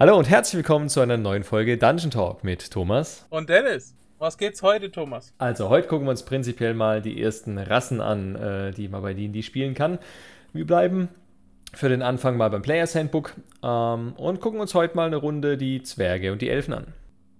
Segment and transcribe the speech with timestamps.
[0.00, 3.26] Hallo und herzlich willkommen zu einer neuen Folge Dungeon Talk mit Thomas.
[3.28, 3.94] Und Dennis.
[4.18, 5.34] Was geht's heute, Thomas?
[5.36, 9.12] Also, heute gucken wir uns prinzipiell mal die ersten Rassen an, äh, die man bei
[9.12, 9.98] D&D spielen kann.
[10.54, 11.10] Wir bleiben
[11.74, 15.58] für den Anfang mal beim Players Handbook ähm, und gucken uns heute mal eine Runde
[15.58, 16.94] die Zwerge und die Elfen an.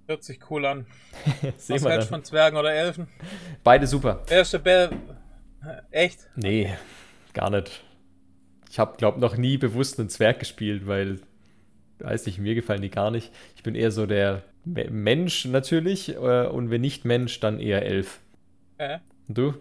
[0.06, 0.84] Hört sich cool an.
[1.56, 3.08] Sehen Was wir hältst von Zwergen oder Elfen?
[3.64, 4.20] Beide super.
[4.28, 4.90] Erste Bell.
[5.90, 6.28] Echt?
[6.36, 6.74] Nee,
[7.32, 7.82] gar nicht.
[8.68, 11.20] Ich habe, glaube noch nie bewusst einen Zwerg gespielt, weil,
[12.04, 13.32] weiß nicht, mir gefallen die gar nicht.
[13.56, 17.82] Ich bin eher so der Me- Mensch natürlich äh, und wenn nicht Mensch, dann eher
[17.86, 18.20] Elf.
[18.78, 19.54] Äh, Und du?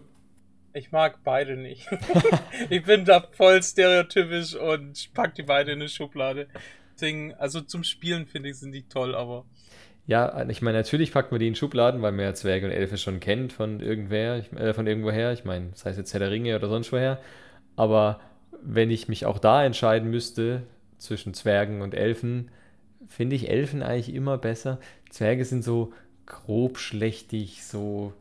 [0.72, 1.88] ich mag beide nicht.
[2.70, 6.48] ich bin da voll stereotypisch und pack die beide in eine Schublade.
[6.94, 9.46] Deswegen, also zum Spielen finde ich, sind die toll, aber
[10.06, 12.98] Ja, ich meine, natürlich packt man die in Schubladen, weil man ja Zwerge und Elfe
[12.98, 15.32] schon kennt von irgendwer, ich, äh, von irgendwoher.
[15.32, 17.20] Ich meine, sei es jetzt Herr der Ringe oder sonst woher.
[17.76, 18.20] Aber
[18.62, 20.62] wenn ich mich auch da entscheiden müsste
[21.00, 22.50] zwischen Zwergen und Elfen,
[23.08, 24.80] finde ich Elfen eigentlich immer besser.
[25.10, 25.92] Zwerge sind so
[26.26, 28.12] grobschlächtig, so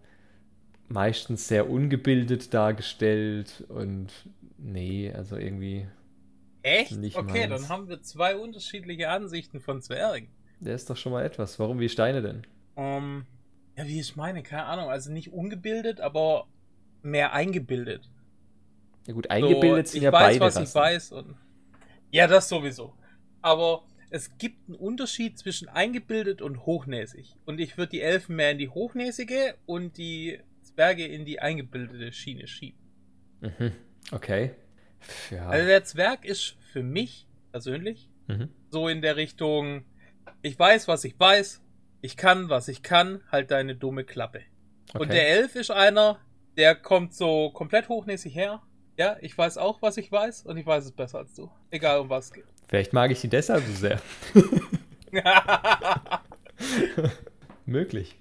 [0.87, 4.11] meistens sehr ungebildet dargestellt und
[4.57, 5.87] nee, also irgendwie,
[6.63, 6.97] echt?
[6.97, 7.49] Nicht okay, meins.
[7.49, 10.29] dann haben wir zwei unterschiedliche Ansichten von Zwergen.
[10.59, 11.59] der ist doch schon mal etwas.
[11.59, 12.47] Warum wie Steine denn?
[12.77, 13.25] Ähm,
[13.77, 14.89] ja, wie ich meine, keine Ahnung.
[14.89, 16.47] Also nicht ungebildet, aber
[17.01, 18.09] mehr eingebildet.
[19.07, 20.75] Ja gut, eingebildet so, sind ich ja weiß, beide was ich Rassen.
[20.75, 21.11] weiß.
[21.13, 21.35] Und
[22.11, 22.93] ja, das sowieso.
[23.41, 27.35] Aber es gibt einen Unterschied zwischen eingebildet und hochnäsig.
[27.45, 32.11] Und ich würde die Elfen mehr in die hochnäsige und die Zwerge in die eingebildete
[32.11, 32.79] Schiene schieben.
[33.41, 33.71] Mhm.
[34.11, 34.51] Okay.
[35.31, 35.47] Ja.
[35.47, 38.49] Also der Zwerg ist für mich persönlich mhm.
[38.69, 39.85] so in der Richtung,
[40.41, 41.61] ich weiß, was ich weiß,
[42.01, 44.41] ich kann, was ich kann, halt deine dumme Klappe.
[44.89, 45.03] okay.
[45.03, 46.19] Und der Elf ist einer,
[46.57, 48.61] der kommt so komplett hochnäsig her.
[48.99, 51.49] Ja, ich weiß auch, was ich weiß und ich weiß es besser als du.
[51.71, 52.43] Egal um was es geht.
[52.67, 54.01] Vielleicht mag ich die deshalb so sehr.
[57.65, 58.17] Möglich.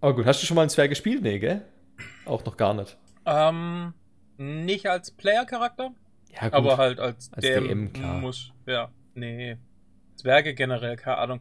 [0.00, 1.22] Oh gut, hast du schon mal einen Zwerg gespielt?
[1.22, 1.62] Nee, gell?
[2.26, 2.96] Auch noch gar nicht.
[3.26, 3.92] ähm,
[4.36, 5.92] nicht als Player-Charakter,
[6.32, 6.52] Ja, gut.
[6.54, 8.18] aber halt als, Als DM, DM, klar.
[8.18, 8.52] muss.
[8.66, 9.56] Ja, nee.
[10.16, 11.40] Zwerge generell, keine Ahnung.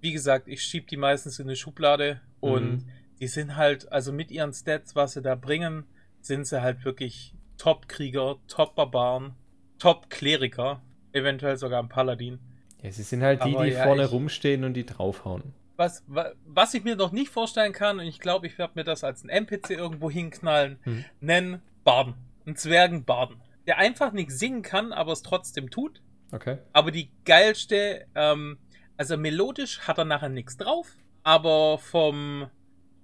[0.00, 2.88] Wie gesagt, ich schieb die meistens in eine Schublade und Mhm.
[3.20, 5.84] die sind halt, also mit ihren Stats, was sie da bringen,
[6.20, 9.34] sind sie halt wirklich Top-Krieger, Top-Barbaren,
[9.78, 10.80] Top-Kleriker,
[11.12, 12.38] eventuell sogar ein Paladin.
[12.82, 15.54] ja, sie sind halt die, Aber die ja, vorne ich- rumstehen und die draufhauen.
[15.76, 18.84] Was, wa- was ich mir noch nicht vorstellen kann, und ich glaube, ich werde mir
[18.84, 21.04] das als ein NPC irgendwo hinknallen, Mhm.
[21.20, 22.14] nennen Barden.
[22.46, 23.36] Einen Zwergenbarden.
[23.66, 26.02] Der einfach nichts singen kann, aber es trotzdem tut.
[26.32, 26.58] Okay.
[26.72, 28.58] Aber die geilste, ähm,
[28.96, 32.48] also melodisch hat er nachher nichts drauf, aber vom,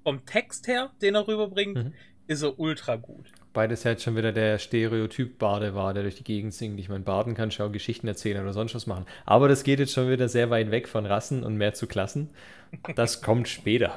[0.03, 1.95] vom Text her, den er rüberbringt, Mhm.
[2.29, 3.27] Ist er ultra gut.
[3.53, 6.79] Beides halt schon wieder der Stereotyp Bade war, der durch die Gegend singt.
[6.79, 9.07] Ich meine, Baden kann schon Geschichten erzählen oder sonst was machen.
[9.27, 12.31] Aber das geht jetzt schon wieder sehr weit weg von Rassen und mehr zu Klassen.
[12.95, 13.97] Das kommt später.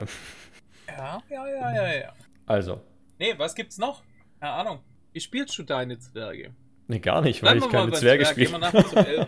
[0.88, 2.14] Ja, ja, ja, ja, ja.
[2.48, 2.82] Also,
[3.22, 4.02] Nee, was gibt's noch?
[4.40, 4.80] Keine Ahnung.
[5.14, 6.56] Wie spielst du deine Zwerge?
[6.88, 9.28] nee, gar nicht, weil Bleiben ich keine Zwerge Zwerg, spiele.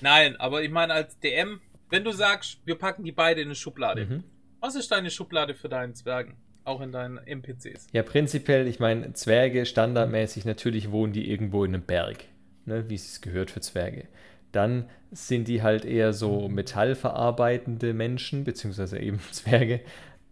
[0.00, 3.54] Nein, aber ich meine als DM, wenn du sagst, wir packen die beide in eine
[3.54, 4.06] Schublade.
[4.06, 4.24] Mhm.
[4.58, 6.36] Was ist deine Schublade für deinen Zwergen?
[6.68, 7.86] Auch in deinen NPCs.
[7.92, 12.24] Ja, prinzipiell, ich meine, Zwerge standardmäßig natürlich wohnen die irgendwo in einem Berg,
[12.66, 14.04] ne, wie es gehört für Zwerge.
[14.52, 19.80] Dann sind die halt eher so metallverarbeitende Menschen, beziehungsweise eben Zwerge,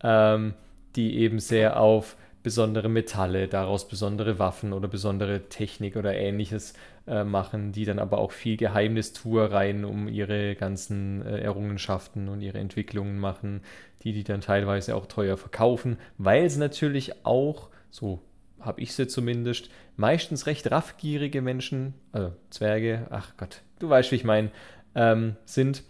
[0.03, 0.53] ähm,
[0.95, 6.75] die eben sehr auf besondere Metalle, daraus besondere Waffen oder besondere Technik oder ähnliches
[7.07, 12.59] äh, machen, die dann aber auch viel Geheimnistuereien um ihre ganzen äh, Errungenschaften und ihre
[12.59, 13.63] Entwicklungen machen,
[14.07, 18.23] die die dann teilweise auch teuer verkaufen, weil sie natürlich auch, so
[18.61, 24.17] habe ich sie zumindest, meistens recht raffgierige Menschen, also Zwerge, ach Gott, du weißt, wie
[24.17, 24.51] ich meine,
[24.95, 25.83] ähm, sind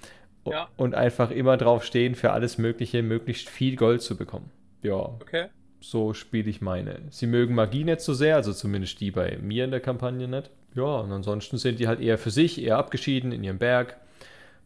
[0.47, 0.69] Ja.
[0.79, 4.51] und einfach immer drauf stehen, für alles Mögliche möglichst viel Gold zu bekommen.
[4.83, 5.49] Ja, Okay.
[5.81, 7.01] so spiele ich meine.
[7.11, 10.51] Sie mögen Magie nicht so sehr, also zumindest die bei mir in der Kampagne nicht.
[10.75, 13.97] Ja, und ansonsten sind die halt eher für sich, eher abgeschieden in ihrem Berg,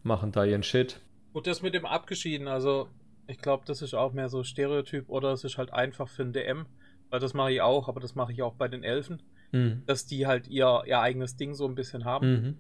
[0.05, 1.01] machen da ihren Shit.
[1.33, 2.89] Gut, das mit dem abgeschieden, also
[3.31, 6.33] ich glaube, das ist auch mehr so Stereotyp oder es ist halt einfach für ein
[6.33, 6.67] DM,
[7.11, 9.23] weil das mache ich auch, aber das mache ich auch bei den Elfen,
[9.53, 9.83] Mhm.
[9.87, 12.27] dass die halt ihr, ihr eigenes Ding so ein bisschen haben.
[12.29, 12.57] Mhm.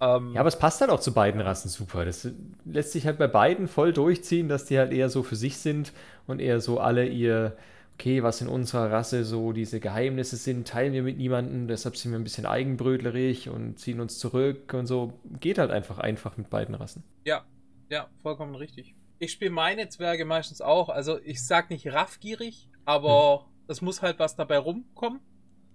[0.00, 2.04] Ähm, Ja, aber es passt halt auch zu beiden Rassen super.
[2.04, 2.28] Das
[2.64, 5.92] lässt sich halt bei beiden voll durchziehen, dass die halt eher so für sich sind
[6.26, 7.56] und eher so alle ihr,
[7.94, 12.12] okay, was in unserer Rasse so diese Geheimnisse sind, teilen wir mit niemandem, deshalb sind
[12.12, 15.20] wir ein bisschen eigenbrötlerig und ziehen uns zurück und so.
[15.40, 17.04] Geht halt einfach einfach mit beiden Rassen.
[17.24, 17.44] Ja,
[17.90, 18.94] ja, vollkommen richtig.
[19.24, 20.88] Ich spiele meine Zwerge meistens auch.
[20.88, 25.20] Also ich sag nicht raffgierig, aber es muss halt was dabei rumkommen.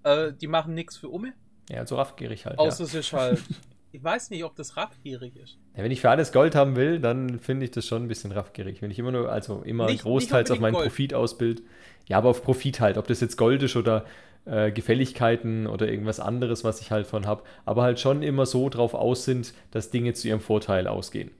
[0.03, 1.33] Äh, die machen nichts für Umme.
[1.69, 2.59] Ja, so raffgierig halt.
[2.59, 3.41] Außer es ist halt
[3.91, 5.57] ich weiß nicht, ob das raffgierig ist.
[5.75, 8.31] Ja, wenn ich für alles Gold haben will, dann finde ich das schon ein bisschen
[8.31, 8.81] raffgierig.
[8.81, 11.63] Wenn ich immer nur, also immer Nicht- großteils nicht auf meinen unbedingt Profit ausbild.
[12.07, 12.97] Ja, aber auf Profit halt.
[12.97, 14.05] Ob das jetzt Gold ist oder
[14.45, 17.43] äh, Gefälligkeiten oder irgendwas anderes, was ich halt von habe.
[17.65, 21.31] Aber halt schon immer so drauf aus sind, dass Dinge zu ihrem Vorteil ausgehen.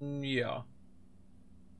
[0.00, 0.64] Ja.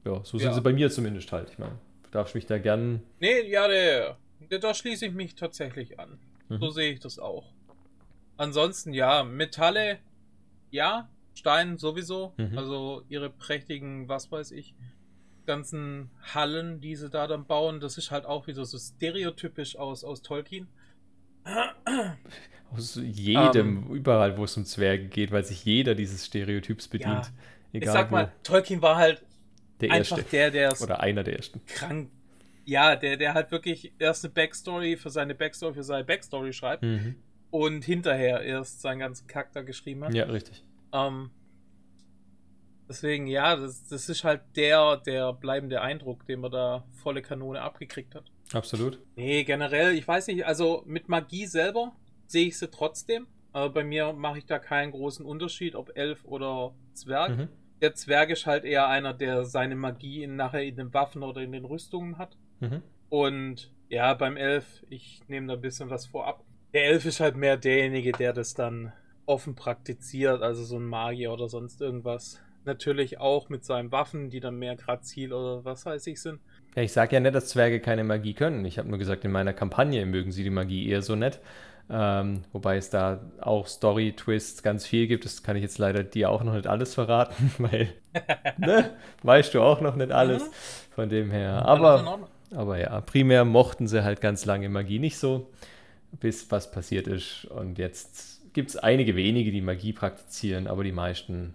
[0.04, 0.52] Ja, so sind Ja.
[0.54, 1.50] sie bei mir zumindest halt.
[1.50, 3.02] Ich meine, du darfst mich da gern.
[3.20, 4.16] Nee, ja, der,
[4.50, 6.18] der, da schließe ich mich tatsächlich an.
[6.48, 6.58] Mhm.
[6.60, 7.52] So sehe ich das auch.
[8.36, 9.98] Ansonsten, ja, Metalle,
[10.70, 12.32] ja, Stein sowieso.
[12.36, 12.56] Mhm.
[12.58, 14.74] Also ihre prächtigen, was weiß ich,
[15.46, 20.04] ganzen Hallen, die sie da dann bauen, das ist halt auch wieder so stereotypisch aus,
[20.04, 20.68] aus Tolkien.
[22.70, 23.94] Aus jedem, Ähm.
[23.94, 27.26] überall, wo es um Zwerge geht, weil sich jeder dieses Stereotyps bedient.
[27.26, 27.32] Ja,
[27.72, 29.24] Egal ich sag mal, Tolkien war halt
[29.80, 30.30] der einfach Erste.
[30.30, 31.60] der, der Oder einer der Ersten.
[31.66, 32.10] krank.
[32.64, 36.82] Ja, der, der halt wirklich erst eine Backstory für seine Backstory für seine Backstory schreibt
[36.82, 37.14] Mhm.
[37.50, 40.12] und hinterher erst seinen ganzen Charakter geschrieben hat.
[40.14, 40.62] Ja, richtig.
[40.92, 41.30] Ähm,
[42.88, 47.60] deswegen, ja, das, das ist halt der, der bleibende Eindruck, den man da volle Kanone
[47.62, 48.24] abgekriegt hat.
[48.52, 48.98] Absolut.
[49.16, 51.92] Nee, generell, ich weiß nicht, also mit Magie selber
[52.26, 53.26] sehe ich sie trotzdem.
[53.52, 57.36] Aber bei mir mache ich da keinen großen Unterschied, ob Elf oder Zwerg.
[57.36, 57.48] Mhm.
[57.80, 61.40] Der Zwerg ist halt eher einer, der seine Magie in, nachher in den Waffen oder
[61.40, 62.36] in den Rüstungen hat.
[62.60, 62.82] Mhm.
[63.08, 66.44] Und ja, beim Elf, ich nehme da ein bisschen was vorab.
[66.74, 68.92] Der Elf ist halt mehr derjenige, der das dann
[69.24, 72.40] offen praktiziert, also so ein Magier oder sonst irgendwas.
[72.64, 76.40] Natürlich auch mit seinen Waffen, die dann mehr Grazil oder was weiß ich sind.
[76.74, 78.64] Ja, ich sage ja nicht, dass Zwerge keine Magie können.
[78.64, 81.40] Ich habe nur gesagt, in meiner Kampagne mögen sie die Magie eher so nett.
[81.90, 85.24] Ähm, wobei es da auch Story-Twists ganz viel gibt.
[85.24, 87.88] Das kann ich jetzt leider dir auch noch nicht alles verraten, weil,
[88.58, 88.90] ne,
[89.22, 90.44] weißt du auch noch nicht alles.
[90.44, 90.52] Mhm.
[90.94, 91.64] Von dem her.
[91.64, 95.50] Aber, aber ja, primär mochten sie halt ganz lange Magie nicht so,
[96.20, 97.46] bis was passiert ist.
[97.46, 101.54] Und jetzt gibt es einige wenige, die Magie praktizieren, aber die meisten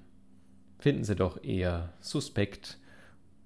[0.79, 2.77] finden sie doch eher suspekt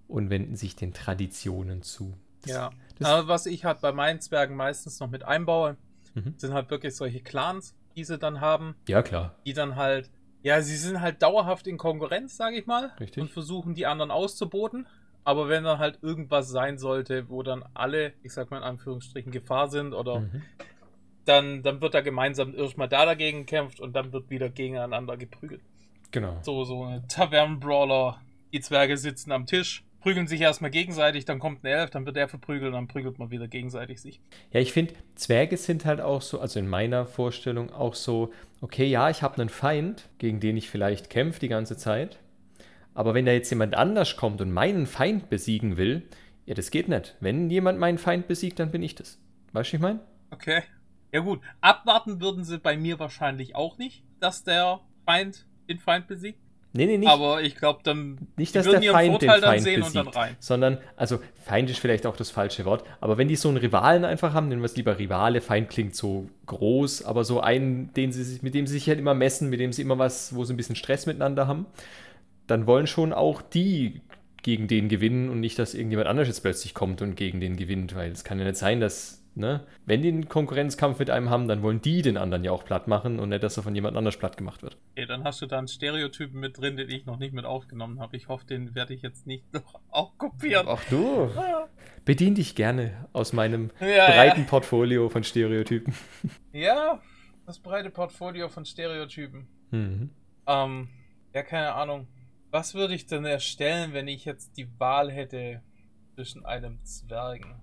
[0.07, 2.13] und wenden sich den Traditionen zu.
[2.43, 2.69] Das- Ja.
[2.97, 5.75] das- Aber was ich halt bei meinen Zwergen meistens noch mit einbaue,
[6.17, 6.33] Mhm.
[6.37, 9.35] sind halt wirklich solche Clans, die sie dann haben, Ja, klar.
[9.45, 10.09] die dann halt,
[10.41, 13.21] ja, sie sind halt dauerhaft in Konkurrenz, sage ich mal, Richtig.
[13.21, 14.87] und versuchen die anderen auszuboten.
[15.23, 19.31] Aber wenn dann halt irgendwas sein sollte, wo dann alle, ich sag mal in Anführungsstrichen,
[19.31, 20.41] Gefahr sind oder Mhm.
[21.25, 25.61] dann, dann wird da gemeinsam erstmal da dagegen gekämpft und dann wird wieder gegeneinander geprügelt.
[26.11, 26.39] Genau.
[26.41, 28.21] So, so eine Tavernenbrawler,
[28.53, 32.17] die Zwerge sitzen am Tisch, prügeln sich erstmal gegenseitig, dann kommt ein Elf, dann wird
[32.17, 34.21] er verprügelt dann prügelt man wieder gegenseitig sich.
[34.51, 38.85] Ja, ich finde, Zwerge sind halt auch so, also in meiner Vorstellung auch so, okay,
[38.85, 42.19] ja, ich habe einen Feind, gegen den ich vielleicht kämpfe die ganze Zeit.
[42.93, 46.03] Aber wenn da jetzt jemand anders kommt und meinen Feind besiegen will,
[46.45, 47.15] ja, das geht nicht.
[47.19, 49.19] Wenn jemand meinen Feind besiegt, dann bin ich das.
[49.51, 49.99] Weißt du, ich meine?
[50.31, 50.63] Okay.
[51.11, 56.07] Ja gut, abwarten würden sie bei mir wahrscheinlich auch nicht, dass der Feind den Feind
[56.07, 56.39] besiegt.
[56.77, 57.09] Nee, nee, nicht.
[57.09, 60.15] Aber ich glaube, dann Nicht, dass der Feind den Vorteil dann Feind sehen besiegt, und
[60.15, 60.35] dann rein.
[60.39, 64.05] sondern, also Feind ist vielleicht auch das falsche Wort, aber wenn die so einen Rivalen
[64.05, 68.11] einfach haben, nennen wir es lieber Rivale, Feind klingt so groß, aber so einen, den
[68.11, 70.43] sie sich, mit dem sie sich halt immer messen, mit dem sie immer was, wo
[70.43, 71.65] sie ein bisschen Stress miteinander haben,
[72.45, 74.01] dann wollen schon auch die
[74.43, 77.95] gegen den gewinnen und nicht, dass irgendjemand anders jetzt plötzlich kommt und gegen den gewinnt,
[77.95, 81.47] weil es kann ja nicht sein, dass, ne, wenn die einen Konkurrenzkampf mit einem haben,
[81.47, 83.95] dann wollen die den anderen ja auch platt machen und nicht, dass er von jemand
[83.95, 84.77] anders platt gemacht wird.
[84.91, 87.99] Okay, dann hast du da einen Stereotypen mit drin, den ich noch nicht mit aufgenommen
[87.99, 88.17] habe.
[88.17, 90.67] Ich hoffe, den werde ich jetzt nicht noch auch kopieren.
[90.69, 91.29] Ach du,
[92.03, 95.93] bedien dich gerne aus meinem Ja, breiten Portfolio von Stereotypen.
[96.53, 96.99] Ja,
[97.45, 99.47] das breite Portfolio von Stereotypen.
[99.69, 100.09] Mhm.
[100.47, 100.89] Ähm,
[101.33, 102.07] ja, keine Ahnung.
[102.49, 105.61] Was würde ich denn erstellen, wenn ich jetzt die Wahl hätte
[106.15, 107.61] zwischen einem Zwergen?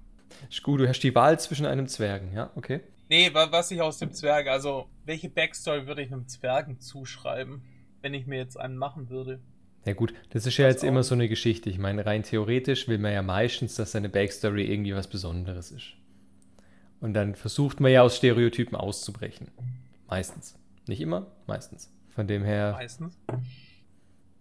[0.51, 2.81] Ist gut, du hast die Wahl zwischen einem Zwergen, ja, okay.
[3.09, 7.63] Nee, wa- was ich aus dem Zwerg, also welche Backstory würde ich einem Zwergen zuschreiben,
[8.03, 9.41] wenn ich mir jetzt einen machen würde?
[9.85, 10.89] Ja gut, das ist ja Pass jetzt auf.
[10.89, 11.69] immer so eine Geschichte.
[11.69, 15.93] Ich meine, rein theoretisch will man ja meistens, dass seine Backstory irgendwie was Besonderes ist.
[17.01, 19.49] Und dann versucht man ja aus Stereotypen auszubrechen.
[20.09, 20.59] Meistens.
[20.87, 21.91] Nicht immer, meistens.
[22.09, 23.19] Von dem her Meistens.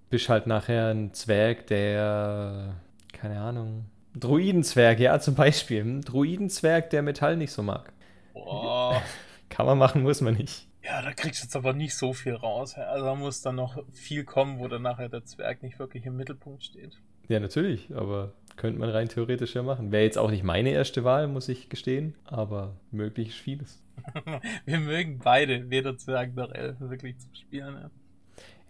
[0.09, 2.75] bist halt nachher ein Zwerg, der,
[3.11, 5.83] keine Ahnung, Druidenzwerg, ja, zum Beispiel.
[5.83, 7.91] Ein Druidenzwerg, der Metall nicht so mag.
[8.33, 9.01] Boah.
[9.49, 10.67] Kann man machen, muss man nicht.
[10.83, 12.75] Ja, da kriegst du jetzt aber nicht so viel raus.
[12.75, 16.17] Also da muss dann noch viel kommen, wo dann nachher der Zwerg nicht wirklich im
[16.17, 16.99] Mittelpunkt steht.
[17.29, 19.91] Ja, natürlich, aber könnte man rein theoretisch ja machen.
[19.91, 23.81] Wäre jetzt auch nicht meine erste Wahl, muss ich gestehen, aber möglich ist vieles.
[24.65, 27.75] Wir mögen beide, weder Zwerg noch Elfen, wirklich zum Spielen.
[27.75, 27.91] Ja.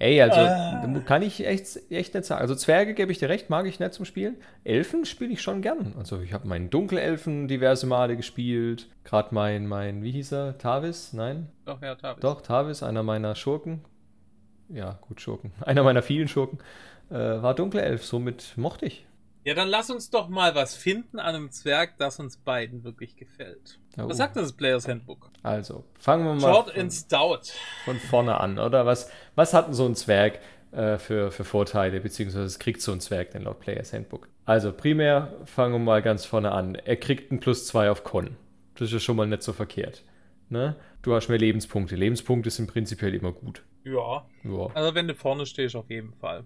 [0.03, 1.01] Ey, also ah.
[1.05, 2.41] kann ich echt, echt nicht sagen.
[2.41, 4.35] Also Zwerge gebe ich dir recht, mag ich nicht zum Spielen.
[4.65, 5.93] Elfen spiele ich schon gern.
[5.97, 8.89] Also ich habe meinen Dunkelelfen diverse Male gespielt.
[9.05, 10.57] Gerade mein, mein, wie hieß er?
[10.57, 11.13] Tavis?
[11.13, 11.47] Nein?
[11.63, 12.19] Doch, ja, Tavis.
[12.19, 13.79] Doch, Tavis, einer meiner Schurken.
[14.67, 15.53] Ja, gut, Schurken.
[15.61, 16.59] Einer meiner vielen Schurken.
[17.09, 19.05] Äh, war Dunkelelf, somit mochte ich.
[19.43, 23.17] Ja, dann lass uns doch mal was finden an einem Zwerg, das uns beiden wirklich
[23.17, 23.79] gefällt.
[23.97, 24.07] Oh.
[24.07, 25.29] Was sagt das Players Handbook?
[25.43, 27.53] Also, fangen wir mal Short von, and Stout.
[27.83, 28.85] von vorne an, oder?
[28.85, 30.39] Was, was hat denn so ein Zwerg
[30.71, 34.29] äh, für, für Vorteile, beziehungsweise es kriegt so ein Zwerg denn laut Players Handbook?
[34.45, 36.75] Also, primär fangen wir mal ganz vorne an.
[36.75, 38.37] Er kriegt ein Plus 2 auf Con.
[38.75, 40.03] Das ist ja schon mal nicht so verkehrt.
[40.49, 40.75] Ne?
[41.01, 41.95] Du hast mehr Lebenspunkte.
[41.95, 43.63] Lebenspunkte sind prinzipiell immer gut.
[43.83, 44.25] Ja.
[44.43, 44.67] ja.
[44.73, 46.45] Also, wenn du vorne stehst, auf jeden Fall.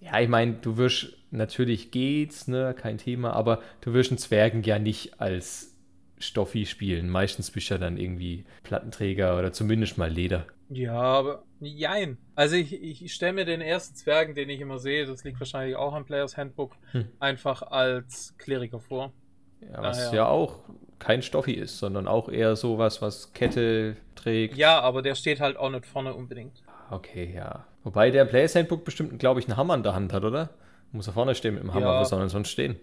[0.00, 4.62] Ja, ich meine, du wirst, natürlich geht's, ne, kein Thema, aber du wirst einen Zwergen
[4.62, 5.74] ja nicht als
[6.18, 7.08] Stoffi spielen.
[7.10, 10.46] Meistens bist du ja dann irgendwie Plattenträger oder zumindest mal Leder.
[10.68, 12.18] Ja, aber jein.
[12.34, 15.76] Also ich, ich stelle mir den ersten Zwergen, den ich immer sehe, das liegt wahrscheinlich
[15.76, 17.06] auch am Players Handbook, hm.
[17.20, 19.12] einfach als Kleriker vor.
[19.60, 20.14] Ja, was Daher.
[20.14, 20.60] ja auch
[20.98, 24.56] kein Stoffi ist, sondern auch eher sowas, was Kette trägt.
[24.56, 26.62] Ja, aber der steht halt auch nicht vorne unbedingt.
[26.90, 27.66] Okay, ja.
[27.86, 30.50] Wobei der Players Handbook bestimmt, glaube ich, einen Hammer in der Hand hat, oder?
[30.90, 32.00] Muss er vorne stehen mit dem Hammer, ja.
[32.00, 32.74] wo soll er sonst stehen?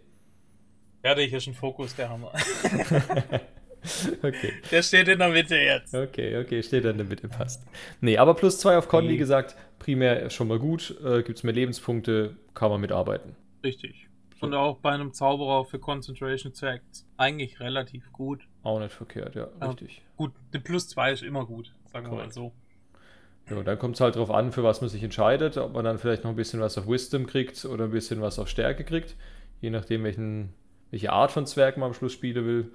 [1.04, 2.32] Hier ist ein Fokus, der Hammer.
[4.24, 4.54] okay.
[4.72, 5.94] Der steht in der Mitte jetzt.
[5.94, 7.66] Okay, okay, steht in der Mitte, passt.
[8.00, 10.96] Nee, aber plus zwei auf Con, wie gesagt, primär schon mal gut.
[11.04, 13.36] Äh, Gibt es mehr Lebenspunkte, kann man mitarbeiten.
[13.62, 14.08] Richtig.
[14.40, 18.48] Und auch bei einem Zauberer für Concentration Effects eigentlich relativ gut.
[18.62, 20.02] Auch nicht verkehrt, ja, richtig.
[20.16, 22.22] Gut, eine plus zwei ist immer gut, sagen Correct.
[22.22, 22.54] wir mal so.
[23.50, 25.98] Ja, dann kommt es halt darauf an, für was man sich entscheidet, ob man dann
[25.98, 29.16] vielleicht noch ein bisschen was auf Wisdom kriegt oder ein bisschen was auf Stärke kriegt,
[29.60, 30.54] je nachdem, welchen,
[30.92, 32.72] welche Art von Zwerg man am Schluss spielen will.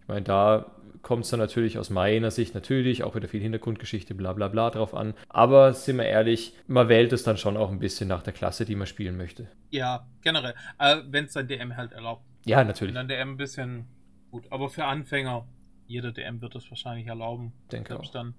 [0.00, 0.70] Ich meine, da
[1.02, 4.70] kommt es dann natürlich aus meiner Sicht natürlich auch wieder viel Hintergrundgeschichte, bla bla bla
[4.70, 5.14] drauf an.
[5.28, 8.64] Aber sind wir ehrlich, man wählt es dann schon auch ein bisschen nach der Klasse,
[8.64, 9.46] die man spielen möchte.
[9.70, 10.54] Ja, generell.
[10.78, 12.24] Äh, Wenn es sein DM halt erlaubt.
[12.44, 12.94] Ja, natürlich.
[12.94, 13.86] Wenn dann DM ein bisschen
[14.32, 14.46] gut.
[14.50, 15.46] Aber für Anfänger,
[15.86, 17.52] jeder DM wird es wahrscheinlich erlauben.
[17.70, 18.10] Denke ich.
[18.10, 18.34] Dann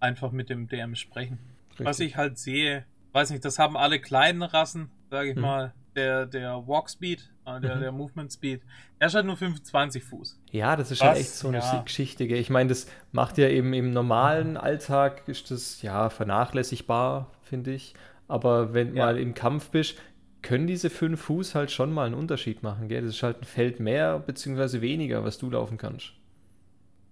[0.00, 1.38] einfach mit dem DM sprechen.
[1.70, 1.86] Richtig.
[1.86, 5.42] Was ich halt sehe, weiß nicht, das haben alle kleinen Rassen, sage ich mhm.
[5.42, 5.74] mal.
[5.96, 7.80] Der, der Walk Speed, äh, der, mhm.
[7.80, 8.62] der Movement Speed,
[9.00, 10.40] der ist halt nur 25 Fuß.
[10.52, 11.82] Ja, das ist Was, halt echt so eine ja.
[11.82, 12.28] Geschichte.
[12.28, 12.38] Gell?
[12.38, 17.94] Ich meine, das macht ja eben im normalen Alltag, ist das ja vernachlässigbar, finde ich.
[18.28, 19.06] Aber wenn ja.
[19.06, 19.98] mal im Kampf bist,
[20.42, 22.86] können diese fünf Fuß halt schon mal einen Unterschied machen.
[22.86, 23.02] Gell?
[23.02, 24.80] Das ist halt ein Feld mehr bzw.
[24.80, 26.12] weniger, was du laufen kannst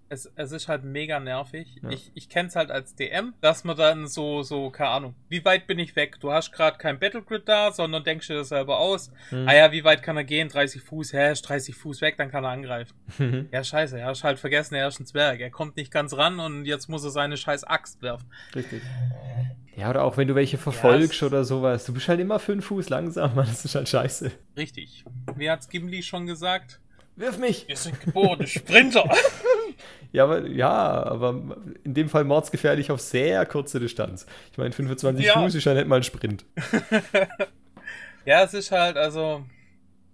[0.08, 1.80] es, es ist halt mega nervig.
[1.82, 1.90] Ja.
[1.90, 5.44] Ich, ich kenne es halt als DM, dass man dann so, so, keine Ahnung, wie
[5.44, 6.18] weit bin ich weg?
[6.20, 9.10] Du hast gerade kein Battlegrid da, sondern denkst dir das selber aus.
[9.30, 9.48] Mhm.
[9.48, 10.48] Ah ja, wie weit kann er gehen?
[10.48, 12.94] 30 Fuß, hä, ist 30 Fuß weg, dann kann er angreifen.
[13.18, 13.48] Mhm.
[13.52, 15.40] Ja, scheiße, er ist halt vergessen, er ist ein Zwerg.
[15.40, 18.30] Er kommt nicht ganz ran und jetzt muss er seine scheiß Axt werfen.
[18.54, 18.82] Richtig.
[19.76, 21.84] Ja, oder auch wenn du welche verfolgst ja, oder sowas.
[21.84, 24.32] Du bist halt immer fünf Fuß langsam, Das ist halt scheiße.
[24.56, 25.04] Richtig.
[25.36, 26.80] Wie hat's Gimli schon gesagt?
[27.14, 27.66] Wirf mich!
[27.66, 29.04] Wir sind geborene Sprinter!
[30.12, 30.71] Ja, aber, ja,
[31.04, 34.26] aber in dem Fall mordsgefährlich auf sehr kurze Distanz.
[34.52, 35.40] Ich meine, 25 ja.
[35.40, 36.45] Fuß ist ja nicht mal ein Sprint.
[38.25, 39.45] ja, es ist halt, also,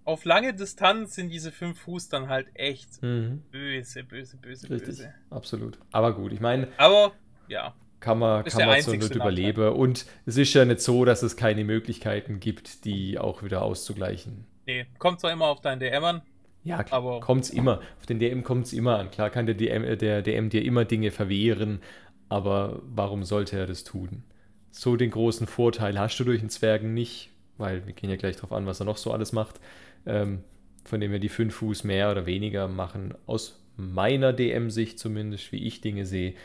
[0.03, 3.41] auf lange Distanz sind diese 5 Fuß dann halt echt mhm.
[3.51, 4.87] böse, böse, böse, Richtig.
[4.87, 5.13] böse.
[5.29, 5.79] Absolut.
[5.91, 6.67] Aber gut, ich meine.
[6.77, 7.13] Aber,
[7.47, 7.73] ja.
[7.99, 9.69] Kann man, kann man so nicht überleben.
[9.69, 14.45] Und es ist ja nicht so, dass es keine Möglichkeiten gibt, die auch wieder auszugleichen.
[14.67, 16.21] Nee, kommt zwar immer auf deinen DM an,
[16.65, 17.79] ja, kommt es immer.
[17.99, 19.11] Auf den DM kommt es immer an.
[19.11, 21.79] Klar kann der DM, äh, der DM dir immer Dinge verwehren,
[22.27, 24.23] aber warum sollte er das tun?
[24.71, 28.35] So den großen Vorteil hast du durch den Zwergen nicht, weil wir gehen ja gleich
[28.35, 29.61] darauf an, was er noch so alles macht.
[30.05, 30.43] Ähm,
[30.83, 35.65] von dem wir die fünf Fuß mehr oder weniger machen, aus meiner DM-Sicht zumindest, wie
[35.65, 36.35] ich Dinge sehe,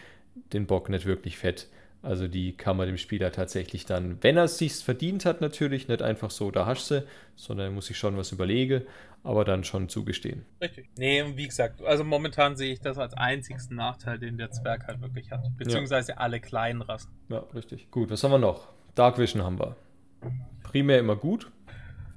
[0.53, 1.69] den Bock nicht wirklich fett.
[2.02, 5.88] Also die kann man dem Spieler tatsächlich dann, wenn er es sich verdient hat, natürlich
[5.88, 7.04] nicht einfach so, da hast du,
[7.37, 8.83] sondern er muss sich schon was überlegen,
[9.23, 10.47] aber dann schon zugestehen.
[10.62, 10.88] Richtig.
[10.97, 15.02] Nee, wie gesagt, also momentan sehe ich das als einzigsten Nachteil, den der Zwerg halt
[15.02, 15.42] wirklich hat.
[15.59, 16.19] Beziehungsweise ja.
[16.19, 17.11] alle kleinen Rassen.
[17.28, 17.90] Ja, richtig.
[17.90, 18.69] Gut, was haben wir noch?
[18.95, 19.76] Dark Vision haben wir.
[20.62, 21.50] Primär immer gut.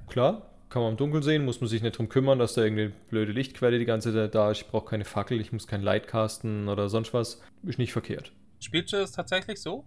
[0.08, 2.92] Klar, kann man im Dunkeln sehen, muss man sich nicht drum kümmern, dass da irgendeine
[3.10, 4.62] blöde Lichtquelle die ganze Zeit da ist.
[4.62, 7.42] Ich brauche keine Fackel, ich muss kein Light casten oder sonst was.
[7.64, 8.32] Ist nicht verkehrt.
[8.64, 9.84] Spielst du es tatsächlich so?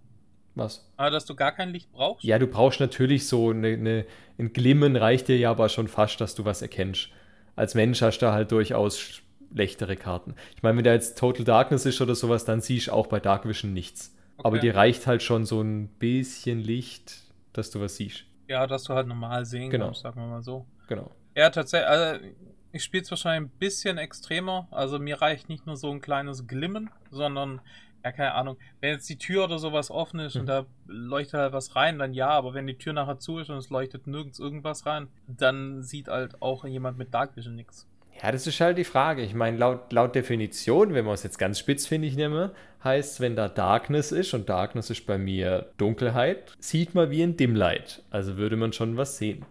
[0.54, 0.88] Was?
[0.96, 2.24] Aber dass du gar kein Licht brauchst?
[2.24, 4.06] Ja, du brauchst natürlich so eine, eine,
[4.38, 7.10] ein Glimmen reicht dir ja aber schon fast, dass du was erkennst.
[7.56, 9.20] Als Mensch hast du halt durchaus
[9.52, 10.34] schlechtere Karten.
[10.56, 13.20] Ich meine, wenn da jetzt Total Darkness ist oder sowas, dann siehst du auch bei
[13.20, 14.16] Dark Vision nichts.
[14.36, 14.46] Okay.
[14.46, 18.24] Aber dir reicht halt schon so ein bisschen Licht, dass du was siehst.
[18.48, 19.86] Ja, dass du halt normal sehen genau.
[19.86, 20.66] kannst, sagen wir mal so.
[20.86, 21.10] Genau.
[21.36, 22.24] Ja, tatsächlich, also
[22.72, 24.68] ich spiele es wahrscheinlich ein bisschen extremer.
[24.70, 27.60] Also mir reicht nicht nur so ein kleines Glimmen, sondern
[28.08, 30.40] ja, keine Ahnung, wenn jetzt die Tür oder sowas offen ist mhm.
[30.40, 33.50] und da leuchtet halt was rein, dann ja, aber wenn die Tür nachher zu ist
[33.50, 37.86] und es leuchtet nirgends irgendwas rein, dann sieht halt auch jemand mit Dark Vision nichts.
[38.22, 39.22] Ja, das ist halt die Frage.
[39.22, 43.48] Ich meine, laut, laut Definition, wenn man es jetzt ganz spitzfindig nehme, heißt, wenn da
[43.48, 48.02] Darkness ist und Darkness ist bei mir Dunkelheit, sieht man wie ein Dimlight.
[48.10, 49.44] Also würde man schon was sehen.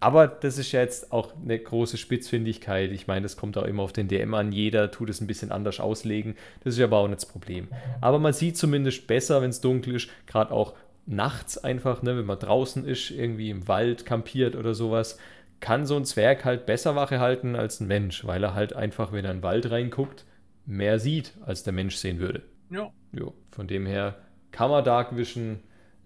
[0.00, 2.90] Aber das ist ja jetzt auch eine große Spitzfindigkeit.
[2.90, 4.50] Ich meine, das kommt auch immer auf den DM an.
[4.50, 6.36] Jeder tut es ein bisschen anders auslegen.
[6.64, 7.68] Das ist aber auch nicht das Problem.
[8.00, 10.08] Aber man sieht zumindest besser, wenn es dunkel ist.
[10.26, 15.18] Gerade auch nachts einfach, ne, wenn man draußen ist, irgendwie im Wald kampiert oder sowas,
[15.60, 19.12] kann so ein Zwerg halt besser Wache halten als ein Mensch, weil er halt einfach,
[19.12, 20.24] wenn er in den Wald reinguckt,
[20.64, 22.42] mehr sieht, als der Mensch sehen würde.
[22.70, 22.90] Ja.
[23.12, 24.16] Jo, von dem her
[24.52, 25.60] kann man Dark Vision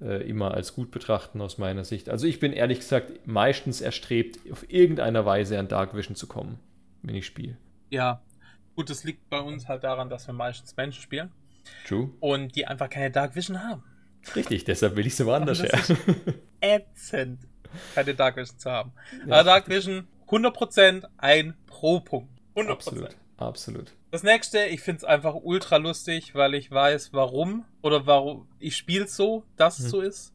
[0.05, 2.09] äh, immer als gut betrachten aus meiner Sicht.
[2.11, 6.59] Also ich bin ehrlich gesagt meistens erstrebt, auf irgendeiner Weise an Dark Vision zu kommen,
[7.03, 7.57] wenn ich spiele.
[7.91, 8.23] Ja,
[8.77, 11.33] gut, das liegt bei uns halt daran, dass wir meistens Menschen spielen.
[11.87, 12.11] True.
[12.21, 13.83] Und die einfach keine Dark Vision haben.
[14.37, 15.81] Richtig, deshalb will ich sie woanders her.
[16.61, 17.41] ätzend,
[17.95, 18.93] keine Dark Vision zu haben.
[19.27, 22.31] Ja, Aber Dark Vision 100% ein Pro-Punkt.
[22.57, 22.71] 100%.
[22.71, 23.17] Absolut.
[23.47, 23.95] Absolut.
[24.11, 28.77] Das nächste, ich finde es einfach ultra lustig, weil ich weiß, warum oder warum ich
[28.77, 29.91] spiele es so, dass es mhm.
[29.91, 30.35] so ist.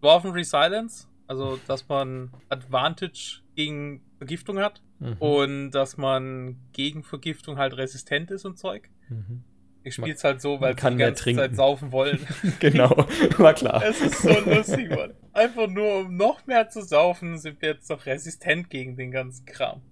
[0.00, 5.16] Dwarfen Resilience, also dass man Advantage gegen Vergiftung hat mhm.
[5.18, 8.88] und dass man gegen Vergiftung halt resistent ist und Zeug.
[9.08, 9.42] Mhm.
[9.88, 11.40] Ich spiele es halt so, weil sie die ganze trinken.
[11.40, 12.18] Zeit saufen wollen.
[12.60, 13.06] genau,
[13.38, 13.82] war klar.
[13.84, 15.12] Es ist so lustig, Mann.
[15.32, 19.46] Einfach nur, um noch mehr zu saufen, sind wir jetzt doch resistent gegen den ganzen
[19.46, 19.82] Kram.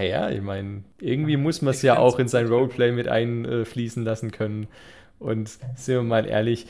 [0.00, 4.30] Ja, ich meine, irgendwie muss man es ja auch in sein Roleplay mit einfließen lassen
[4.30, 4.68] können.
[5.18, 6.66] Und sind wir mal ehrlich,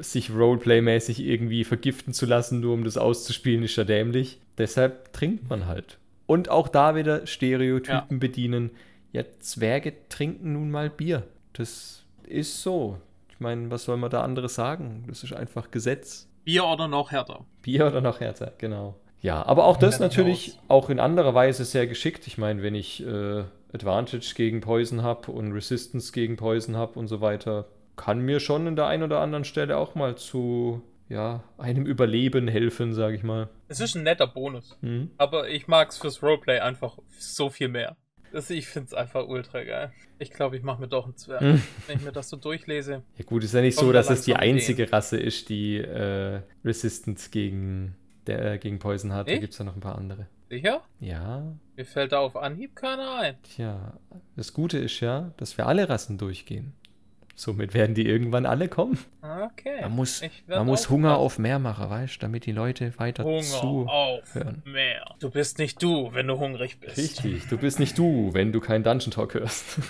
[0.00, 4.40] sich Roleplay-mäßig irgendwie vergiften zu lassen, nur um das auszuspielen, ist ja dämlich.
[4.58, 5.98] Deshalb trinkt man halt.
[6.26, 8.18] Und auch da wieder Stereotypen ja.
[8.18, 8.70] bedienen.
[9.12, 11.24] Ja, Zwerge trinken nun mal Bier.
[11.52, 12.98] Das ist so.
[13.30, 15.04] Ich meine, was soll man da anderes sagen?
[15.08, 16.28] Das ist einfach Gesetz.
[16.44, 17.44] Bier oder noch härter.
[17.62, 18.96] Bier oder noch härter, genau.
[19.20, 22.26] Ja, aber auch das natürlich auch in anderer Weise sehr geschickt.
[22.26, 27.06] Ich meine, wenn ich äh, Advantage gegen Poison habe und Resistance gegen Poison habe und
[27.06, 31.44] so weiter, kann mir schon in der einen oder anderen Stelle auch mal zu ja,
[31.58, 33.48] einem Überleben helfen, sage ich mal.
[33.68, 34.76] Es ist ein netter Bonus.
[34.80, 35.10] Mhm.
[35.18, 37.96] Aber ich mag es fürs Roleplay einfach so viel mehr.
[38.32, 39.92] Das, ich finde es einfach ultra geil.
[40.18, 41.62] Ich glaube, ich mache mir doch einen Zwerg, hm.
[41.86, 43.02] wenn ich mir das so durchlese.
[43.18, 44.94] Ja gut, ist ja nicht so, dass es die einzige Ideen.
[44.94, 47.94] Rasse ist, die äh, Resistance gegen,
[48.26, 49.28] der, äh, gegen Poison hat.
[49.28, 49.34] Ich?
[49.34, 50.26] Da gibt es ja noch ein paar andere.
[50.48, 50.82] Sicher?
[51.00, 51.54] Ja.
[51.76, 53.36] Mir fällt da auf Anhieb keiner ein.
[53.42, 53.98] Tja,
[54.36, 56.74] das Gute ist ja, dass wir alle Rassen durchgehen.
[57.42, 58.96] Somit werden die irgendwann alle kommen.
[59.20, 59.80] Okay.
[59.80, 63.42] Man muss, man muss Hunger auf mehr machen, weißt du, damit die Leute weiter Hunger
[63.42, 63.88] zuhören.
[63.88, 65.16] auf mehr.
[65.18, 66.96] Du bist nicht du, wenn du hungrig bist.
[66.98, 69.64] Richtig, du bist nicht du, wenn du keinen Dungeon Talk hörst.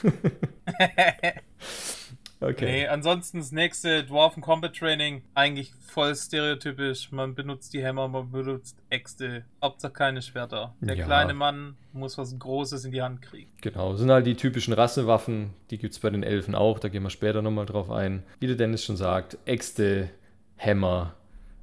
[2.43, 2.65] Okay.
[2.65, 7.13] Nee, ansonsten das nächste Dwarfen Combat Training, eigentlich voll stereotypisch.
[7.13, 9.45] Man benutzt die Hämmer, man benutzt Äxte.
[9.63, 10.75] Hauptsache keine Schwerter.
[10.81, 11.05] Der ja.
[11.05, 13.51] kleine Mann muss was Großes in die Hand kriegen.
[13.61, 15.51] Genau, sind halt die typischen Rassewaffen.
[15.71, 18.25] Die gibt es bei den Elfen auch, da gehen wir später nochmal drauf ein.
[18.41, 20.11] Wie der Dennis schon sagt, Äxte,
[20.57, 21.15] Hämmer,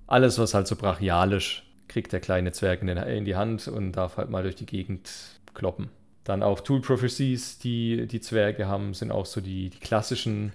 [0.08, 4.30] alles was halt so brachialisch kriegt der kleine Zwerg in die Hand und darf halt
[4.30, 5.10] mal durch die Gegend
[5.54, 5.90] kloppen.
[6.24, 10.54] Dann auch Tool Prophecies, die die Zwerge haben, sind auch so die, die klassischen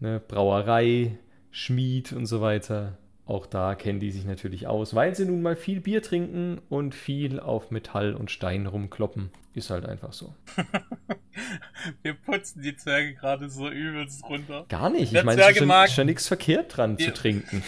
[0.00, 1.18] ne, Brauerei,
[1.50, 2.98] Schmied und so weiter.
[3.24, 6.94] Auch da kennen die sich natürlich aus, weil sie nun mal viel Bier trinken und
[6.94, 9.30] viel auf Metall und Stein rumkloppen.
[9.52, 10.34] Ist halt einfach so.
[12.02, 14.66] Wir putzen die Zwerge gerade so übelst runter.
[14.68, 15.12] Gar nicht.
[15.12, 17.06] Der ich meine, es ist schon, nichts verkehrt dran ja.
[17.06, 17.64] zu trinken.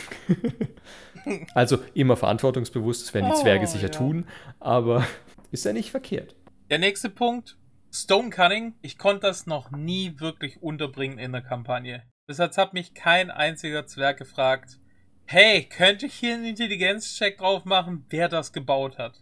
[1.55, 3.89] also immer verantwortungsbewusst, das werden die Zwerge oh, sicher ja.
[3.89, 4.27] tun,
[4.61, 5.05] aber
[5.51, 6.37] ist ja nicht verkehrt.
[6.71, 7.57] Der nächste Punkt,
[7.91, 8.75] Stone Cunning.
[8.83, 12.05] Ich konnte das noch nie wirklich unterbringen in der Kampagne.
[12.29, 14.79] Deshalb hat mich kein einziger Zwerg gefragt,
[15.25, 19.15] hey, könnte ich hier einen Intelligenzcheck drauf machen, wer das gebaut hat?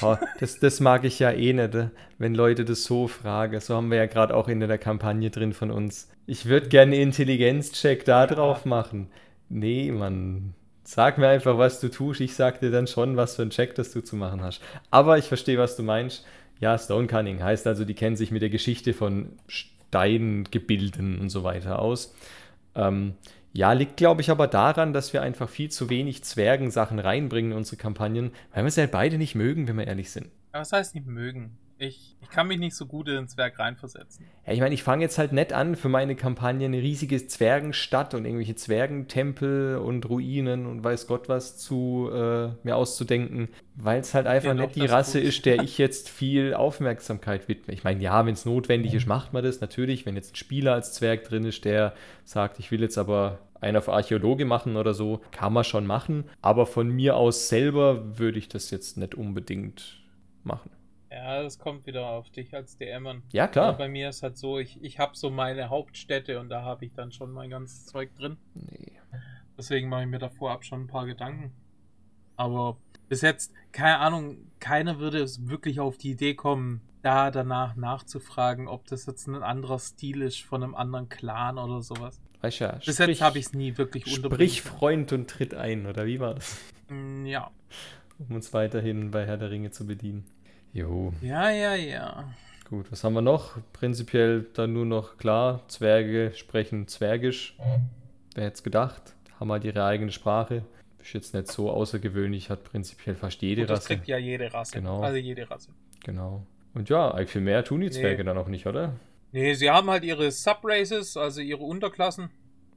[0.00, 1.76] Oh, das, das mag ich ja eh nicht,
[2.18, 3.58] wenn Leute das so fragen.
[3.60, 6.08] So haben wir ja gerade auch in der Kampagne drin von uns.
[6.26, 9.10] Ich würde gerne einen Intelligenzcheck da drauf machen.
[9.48, 10.54] Nee, Mann.
[10.84, 12.20] Sag mir einfach, was du tust.
[12.20, 14.60] Ich sag dir dann schon, was für einen Check das du zu machen hast.
[14.90, 16.24] Aber ich verstehe, was du meinst.
[16.60, 19.32] Ja, Stone Cunning heißt also, die kennen sich mit der Geschichte von
[19.94, 22.14] Steingebilden und so weiter aus.
[22.74, 23.14] Ähm,
[23.52, 27.58] ja, liegt, glaube ich, aber daran, dass wir einfach viel zu wenig Zwergensachen reinbringen in
[27.58, 30.26] unsere Kampagnen, weil wir sie halt beide nicht mögen, wenn wir ehrlich sind.
[30.50, 31.56] Was heißt nicht mögen?
[31.76, 34.26] Ich, ich kann mich nicht so gut ins Werk reinversetzen.
[34.46, 38.14] Ja, ich meine, ich fange jetzt halt nett an für meine Kampagne eine riesige Zwergenstadt
[38.14, 44.14] und irgendwelche Zwergentempel und Ruinen und weiß Gott was zu äh, mir auszudenken, weil es
[44.14, 45.28] halt einfach Genau, nicht die Rasse gut.
[45.28, 47.74] ist, der ich jetzt viel Aufmerksamkeit widme.
[47.74, 50.06] Ich meine, ja, wenn es notwendig ist, macht man das natürlich.
[50.06, 51.92] Wenn jetzt ein Spieler als Zwerg drin ist, der
[52.24, 56.24] sagt, ich will jetzt aber einen auf Archäologe machen oder so, kann man schon machen.
[56.40, 60.00] Aber von mir aus selber würde ich das jetzt nicht unbedingt
[60.44, 60.70] machen.
[61.14, 63.22] Ja, das kommt wieder auf dich als DM an.
[63.32, 63.76] Ja, Aber klar.
[63.78, 66.92] bei mir ist halt so, ich, ich habe so meine Hauptstädte und da habe ich
[66.92, 68.36] dann schon mein ganzes Zeug drin.
[68.54, 68.92] Nee.
[69.56, 71.52] Deswegen mache ich mir da vorab schon ein paar Gedanken.
[72.36, 77.76] Aber bis jetzt, keine Ahnung, keiner würde es wirklich auf die Idee kommen, da danach
[77.76, 82.20] nachzufragen, ob das jetzt ein anderer Stil ist von einem anderen Clan oder sowas.
[82.40, 85.86] Weißt ja, Bis sprich- jetzt habe ich es nie wirklich Sprich Freund und tritt ein,
[85.86, 86.58] oder wie war das?
[86.88, 87.50] Mm, Ja.
[88.18, 90.24] Um uns weiterhin bei Herr der Ringe zu bedienen.
[90.74, 92.24] Jo, Ja, ja, ja.
[92.68, 93.56] gut, was haben wir noch?
[93.72, 97.56] Prinzipiell dann nur noch klar, Zwerge sprechen Zwergisch.
[98.34, 99.14] Wer hätte es gedacht?
[99.38, 100.64] Haben halt ihre eigene Sprache.
[101.00, 103.88] Ist jetzt nicht so außergewöhnlich, hat prinzipiell fast jede Gut, das Rasse.
[103.88, 104.72] kriegt ja jede Rasse.
[104.78, 105.00] Genau.
[105.00, 105.70] Also jede Rasse.
[106.04, 106.44] Genau.
[106.74, 107.92] Und ja, eigentlich viel mehr tun die Nee.
[107.92, 108.94] Zwerge dann auch nicht, oder?
[109.30, 112.30] Nee, sie haben halt ihre Subraces, also ihre Unterklassen.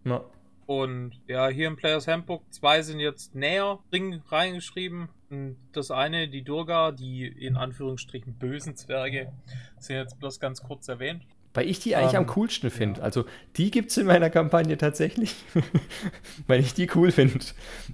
[0.04, 0.24] Na,
[0.68, 5.08] Und ja, hier im Players Handbook, zwei sind jetzt näher drin reingeschrieben.
[5.30, 9.32] Und das eine, die Durga, die in Anführungsstrichen bösen Zwerge,
[9.80, 11.24] sind jetzt bloß ganz kurz erwähnt.
[11.54, 13.02] weil ich die eigentlich Ähm, am coolsten finde.
[13.02, 13.26] Also,
[13.56, 15.36] die gibt es in meiner Kampagne tatsächlich.
[16.48, 17.40] weil ich die cool finde.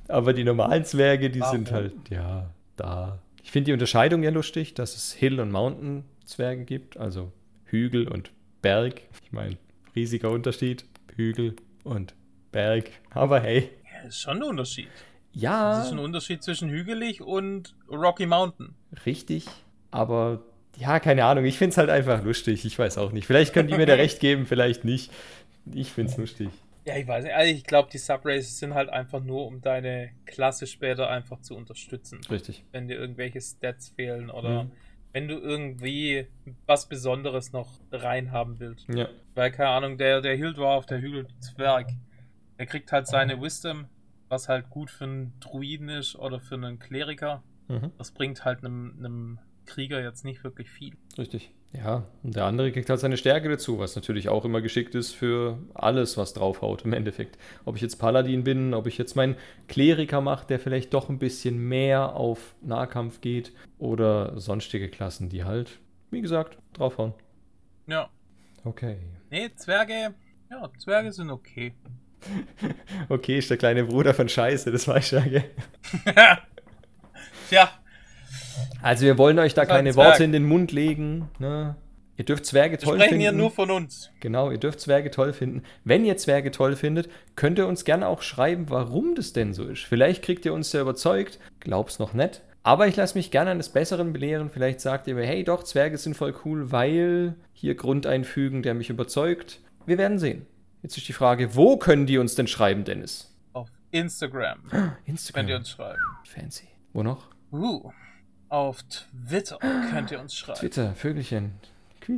[0.09, 1.83] Aber die normalen Zwerge, die sind Warum?
[1.83, 3.19] halt, ja, da.
[3.43, 6.97] Ich finde die Unterscheidung ja lustig, dass es Hill- und Mountain-Zwerge gibt.
[6.97, 7.31] Also
[7.65, 8.31] Hügel und
[8.62, 9.01] Berg.
[9.23, 9.57] Ich meine,
[9.95, 10.86] riesiger Unterschied.
[11.15, 12.15] Hügel und
[12.53, 12.89] Berg.
[13.09, 13.69] Aber hey.
[14.01, 14.87] Ja, ist schon ein Unterschied.
[15.33, 18.75] Ja, Das ist ein Unterschied zwischen hügelig und Rocky Mountain.
[19.05, 19.45] richtig.
[19.91, 20.41] Aber
[20.77, 21.45] ja, keine Ahnung.
[21.45, 22.65] Ich finde es halt einfach lustig.
[22.65, 23.27] Ich weiß auch nicht.
[23.27, 25.11] Vielleicht können die mir da recht geben, vielleicht nicht.
[25.73, 26.49] Ich finde es lustig.
[26.85, 27.33] Ja, ich weiß nicht.
[27.33, 31.55] Also ich glaube, die Subraces sind halt einfach nur, um deine Klasse später einfach zu
[31.55, 32.19] unterstützen.
[32.29, 32.63] Richtig.
[32.71, 34.71] Wenn dir irgendwelche Stats fehlen oder Mhm.
[35.13, 36.27] wenn du irgendwie
[36.65, 38.87] was Besonderes noch reinhaben willst.
[38.93, 39.07] Ja.
[39.35, 41.87] Weil, keine Ahnung, der, der Hildwarf, der Hügelzwerg,
[42.57, 43.85] der kriegt halt seine Wisdom,
[44.29, 47.43] was halt gut für einen Druiden ist oder für einen Kleriker.
[47.67, 47.91] Mhm.
[47.97, 50.95] Das bringt halt einem, einem Krieger jetzt nicht wirklich viel.
[51.17, 51.51] Richtig.
[51.75, 55.11] Ja, und der andere kriegt halt seine Stärke dazu, was natürlich auch immer geschickt ist
[55.11, 57.39] für alles, was draufhaut im Endeffekt.
[57.65, 59.35] Ob ich jetzt Paladin bin, ob ich jetzt meinen
[59.67, 65.45] Kleriker mache, der vielleicht doch ein bisschen mehr auf Nahkampf geht oder sonstige Klassen, die
[65.45, 65.79] halt,
[66.11, 67.15] wie gesagt, draufhauen.
[67.87, 68.09] Ja.
[68.63, 68.97] Okay.
[69.31, 70.13] Nee, Zwerge,
[70.51, 71.73] ja, Zwerge sind okay.
[73.09, 75.43] Okay, ist der kleine Bruder von Scheiße, das weiß ich ja, gell?
[77.49, 77.69] Tja,
[78.81, 80.07] Also wir wollen euch da keine Zwerg.
[80.07, 81.75] Worte in den Mund legen, ne?
[82.15, 83.21] Ihr dürft Zwerge wir toll sprechen finden.
[83.21, 84.12] hier nur von uns.
[84.19, 85.63] Genau, ihr dürft Zwerge toll finden.
[85.83, 89.63] Wenn ihr Zwerge toll findet, könnt ihr uns gerne auch schreiben, warum das denn so
[89.63, 89.83] ist.
[89.83, 92.41] Vielleicht kriegt ihr uns ja überzeugt, glaub's noch nicht.
[92.62, 94.49] Aber ich lasse mich gerne eines Besseren belehren.
[94.49, 98.73] Vielleicht sagt ihr mir, hey doch, Zwerge sind voll cool, weil hier Grund einfügen, der
[98.73, 99.59] mich überzeugt.
[99.86, 100.45] Wir werden sehen.
[100.83, 103.33] Jetzt ist die Frage, wo können die uns denn schreiben, Dennis?
[103.53, 104.59] Auf Instagram
[105.05, 105.39] Instagram.
[105.39, 106.01] könnt ihr uns schreiben.
[106.25, 106.67] Fancy.
[106.91, 107.29] Wo noch?
[107.51, 107.91] Uh,
[108.49, 109.57] auf Twitter
[109.91, 110.59] könnt ihr uns schreiben.
[110.59, 111.53] Twitter, Vögelchen.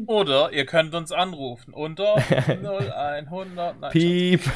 [0.08, 2.16] Oder ihr könnt uns anrufen unter
[2.48, 3.80] 0100.
[3.80, 4.42] Nein, Piep.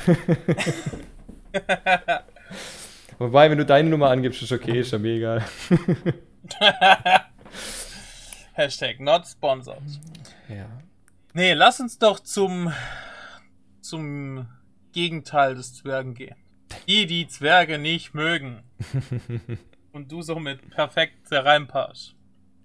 [3.19, 5.45] Wobei, wenn du deine Nummer angibst, ist okay, ist ja mir egal.
[8.53, 9.83] Hashtag not sponsored.
[10.47, 10.65] Ja.
[11.33, 12.73] Nee, lass uns doch zum,
[13.89, 14.47] zum
[14.93, 16.35] Gegenteil des Zwergen gehen.
[16.87, 18.63] Die, die Zwerge nicht mögen.
[19.91, 22.15] Und du somit perfekt reinpasst.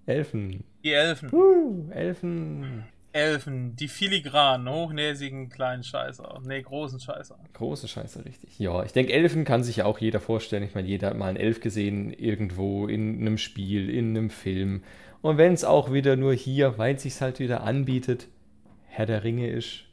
[0.05, 0.63] Elfen.
[0.83, 1.33] Die Elfen.
[1.33, 2.85] Uh, Elfen.
[3.11, 6.41] Elfen, die filigranen, hochnäsigen kleinen Scheißer.
[6.45, 7.39] Nee, großen Scheißer.
[7.53, 8.59] Große Scheiße, richtig.
[8.59, 10.63] Ja, ich denke, Elfen kann sich ja auch jeder vorstellen.
[10.63, 14.83] Ich meine, jeder hat mal einen Elf gesehen, irgendwo in einem Spiel, in einem Film.
[15.21, 18.27] Und wenn es auch wieder nur hier, weil es sich halt wieder anbietet,
[18.85, 19.84] Herr der Ringe ist.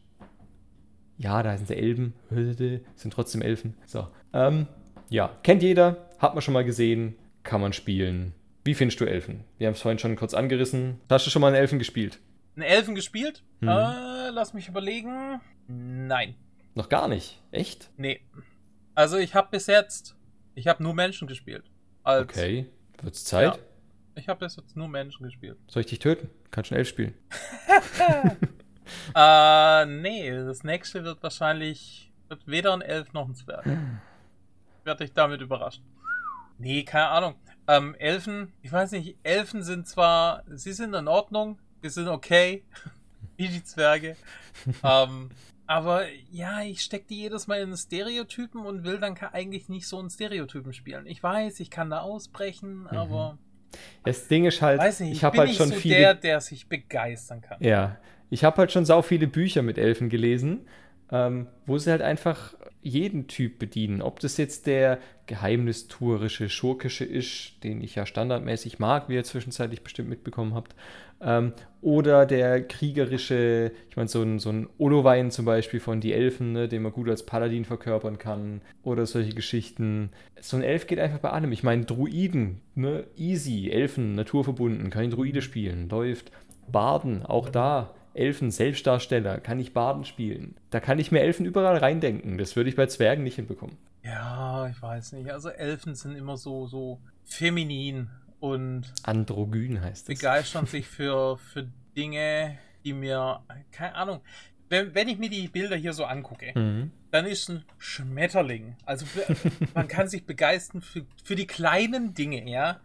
[1.22, 2.14] Ja, da sind sie Elben,
[2.96, 3.74] sind trotzdem Elfen.
[3.87, 4.08] So.
[4.32, 4.66] Ähm,
[5.08, 8.35] ja, kennt jeder, hat man schon mal gesehen, kann man spielen.
[8.64, 9.44] Wie findest du Elfen?
[9.58, 11.00] Wir haben es vorhin schon kurz angerissen.
[11.08, 12.18] Hast du schon mal einen Elfen gespielt?
[12.56, 13.42] Einen Elfen gespielt?
[13.61, 13.68] Hm.
[13.68, 15.40] Äh, lass mich überlegen.
[15.68, 16.35] Nein.
[16.74, 17.40] Noch gar nicht.
[17.50, 17.90] Echt?
[17.96, 18.20] Nee.
[18.94, 20.16] Also ich habe bis jetzt,
[20.54, 21.64] ich habe nur Menschen gespielt.
[22.02, 22.66] Als, Okay.
[23.00, 23.56] Wird's Zeit?
[23.56, 23.62] Ja.
[24.14, 25.56] Ich habe bis jetzt nur Menschen gespielt.
[25.68, 26.30] Soll ich dich töten?
[26.50, 27.14] Kannst schon elf spielen.
[29.14, 33.66] Äh, nee, das nächste wird wahrscheinlich wird weder ein Elf noch ein Zwerg.
[34.84, 35.84] Werde ich damit überraschen.
[36.58, 37.34] Nee, keine Ahnung.
[37.68, 42.64] Ähm, Elfen, ich weiß nicht, Elfen sind zwar, sie sind in Ordnung, wir sind okay,
[43.36, 44.16] wie die Zwerge.
[44.82, 45.30] ähm,
[45.66, 49.98] aber ja, ich stecke die jedes Mal in Stereotypen und will dann eigentlich nicht so
[49.98, 51.06] einen Stereotypen spielen.
[51.06, 52.88] Ich weiß, ich kann da ausbrechen, mhm.
[52.88, 53.38] aber.
[54.04, 55.96] Das Ding ist halt, weiß nicht, ich, ich habe halt schon so viele.
[55.96, 57.56] Der, der sich begeistern kann.
[57.60, 57.98] Ja,
[58.33, 60.62] ich habe halt schon sau viele Bücher mit Elfen gelesen,
[61.11, 64.01] ähm, wo sie halt einfach jeden Typ bedienen.
[64.01, 69.83] Ob das jetzt der geheimnistuerische, schurkische ist, den ich ja standardmäßig mag, wie ihr zwischenzeitlich
[69.83, 70.75] bestimmt mitbekommen habt,
[71.21, 76.14] ähm, oder der kriegerische, ich meine, so ein, so ein Olowein zum Beispiel von Die
[76.14, 80.09] Elfen, ne, den man gut als Paladin verkörpern kann, oder solche Geschichten.
[80.40, 81.53] So ein Elf geht einfach bei allem.
[81.53, 86.33] Ich meine, Druiden, ne, easy, Elfen, naturverbunden, kann ich Druide spielen, läuft.
[86.66, 90.57] Barden, auch da Elfen, Selbstdarsteller, kann ich Baden spielen.
[90.70, 92.38] Da kann ich mir Elfen überall reindenken.
[92.38, 93.77] Das würde ich bei Zwergen nicht hinbekommen.
[94.05, 95.31] Ja, ich weiß nicht.
[95.31, 100.18] Also Elfen sind immer so, so feminin und androgyn heißt es.
[100.18, 104.20] Begeistern sich für, für Dinge, die mir, keine Ahnung,
[104.68, 106.90] wenn, wenn ich mir die Bilder hier so angucke, mhm.
[107.11, 108.77] dann ist ein Schmetterling.
[108.87, 109.07] Also
[109.75, 112.81] man kann sich begeistern für, für die kleinen Dinge, ja.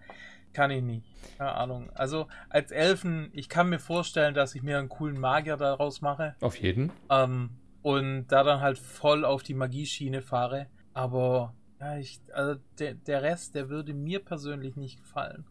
[0.53, 1.05] Kann ich nicht.
[1.37, 1.91] Keine Ahnung.
[1.93, 6.35] Also als Elfen, ich kann mir vorstellen, dass ich mir einen coolen Magier daraus mache.
[6.41, 6.91] Auf jeden.
[7.09, 7.51] Ähm,
[7.83, 10.67] und da dann halt voll auf die Magieschiene fahre.
[10.93, 15.45] Aber ja, ich, also der, der Rest, der würde mir persönlich nicht gefallen.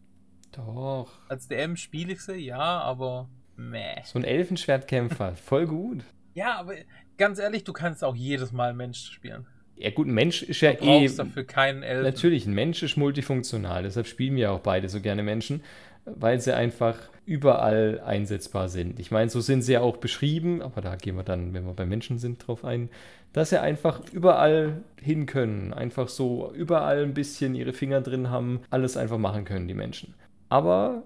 [0.52, 1.12] Doch.
[1.28, 4.02] Als DM spiele ich sie, ja, aber meh.
[4.04, 6.04] So ein Elfenschwertkämpfer, voll gut.
[6.34, 6.74] Ja, aber
[7.16, 9.46] ganz ehrlich, du kannst auch jedes Mal Mensch spielen.
[9.78, 11.08] Ja, gut, ein Mensch ist ja du eh.
[11.08, 12.04] dafür keinen Elfen.
[12.04, 13.82] Natürlich, ein Mensch ist multifunktional.
[13.82, 15.62] Deshalb spielen wir auch beide so gerne Menschen,
[16.04, 19.00] weil sie einfach überall einsetzbar sind.
[19.00, 21.74] Ich meine, so sind sie ja auch beschrieben, aber da gehen wir dann, wenn wir
[21.74, 22.88] bei Menschen sind, drauf ein,
[23.32, 25.74] dass sie einfach überall hin können.
[25.74, 30.14] Einfach so überall ein bisschen ihre Finger drin haben, alles einfach machen können, die Menschen.
[30.48, 31.02] Aber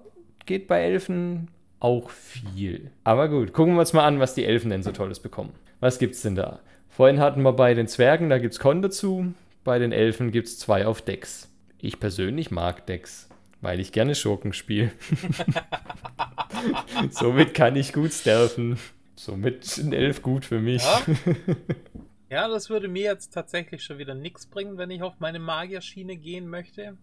[0.46, 1.48] geht bei Elfen
[1.80, 2.90] auch viel.
[3.04, 5.54] Aber gut, gucken wir uns mal an, was die Elfen denn so Tolles bekommen.
[5.80, 6.60] Was gibt's denn da?
[7.00, 9.32] Vorhin hatten wir bei den Zwergen, da gibt es Con dazu.
[9.64, 11.48] Bei den Elfen gibt es zwei auf Decks.
[11.80, 13.30] Ich persönlich mag Decks,
[13.62, 14.92] weil ich gerne Schurken spiele.
[17.10, 18.78] Somit kann ich gut stealthen.
[19.16, 20.82] Somit sind Elf gut für mich.
[20.82, 21.00] Ja.
[22.28, 26.16] ja, das würde mir jetzt tatsächlich schon wieder nichts bringen, wenn ich auf meine Magierschiene
[26.16, 26.98] gehen möchte.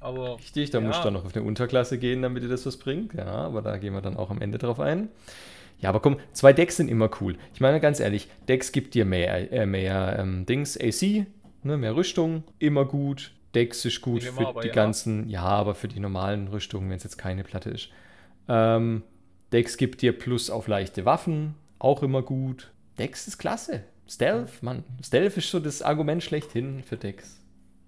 [0.00, 0.86] Aber, Richtig, da ja.
[0.86, 3.14] muss ich dann noch auf eine Unterklasse gehen, damit dir das was bringt.
[3.14, 5.08] Ja, aber da gehen wir dann auch am Ende drauf ein.
[5.80, 7.36] Ja, aber komm, zwei Decks sind immer cool.
[7.54, 11.26] Ich meine ganz ehrlich, Decks gibt dir mehr, äh, mehr ähm, Dings, AC,
[11.62, 13.32] ne, mehr Rüstung, immer gut.
[13.54, 14.74] Decks ist gut für aber, die ja.
[14.74, 17.88] ganzen, ja, aber für die normalen Rüstungen, wenn es jetzt keine Platte ist.
[18.48, 19.02] Ähm,
[19.52, 22.72] Dex gibt dir Plus auf leichte Waffen, auch immer gut.
[22.98, 23.82] Dex ist klasse.
[24.06, 24.84] Stealth, Mann.
[25.04, 27.40] Stealth ist so das Argument schlechthin für Dex.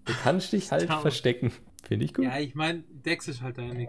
[0.05, 1.53] Du kannst dich halt verstecken.
[1.85, 2.25] Finde ich gut.
[2.25, 3.87] Ja, ich meine, Dex ist halt deine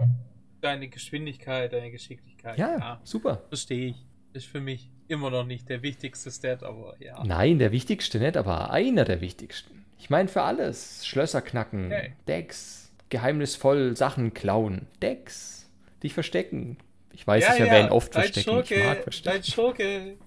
[0.63, 2.57] deine Geschwindigkeit, deine Geschicklichkeit.
[2.57, 3.01] Ja, ja.
[3.03, 3.41] super.
[3.49, 4.05] Verstehe ich.
[4.33, 7.23] Ist für mich immer noch nicht der wichtigste Stat, aber ja.
[7.23, 9.85] Nein, der wichtigste nicht, aber einer der wichtigsten.
[9.99, 11.05] Ich meine für alles.
[11.05, 12.13] Schlösser knacken, okay.
[12.27, 15.69] Decks, geheimnisvoll Sachen klauen, Decks,
[16.01, 16.77] dich verstecken.
[17.11, 17.91] Ich weiß, ja, ich erwähne ja.
[17.91, 18.49] oft dein verstecken.
[18.49, 19.35] Schurke, ich mag verstecken.
[19.35, 20.17] Dein Schurke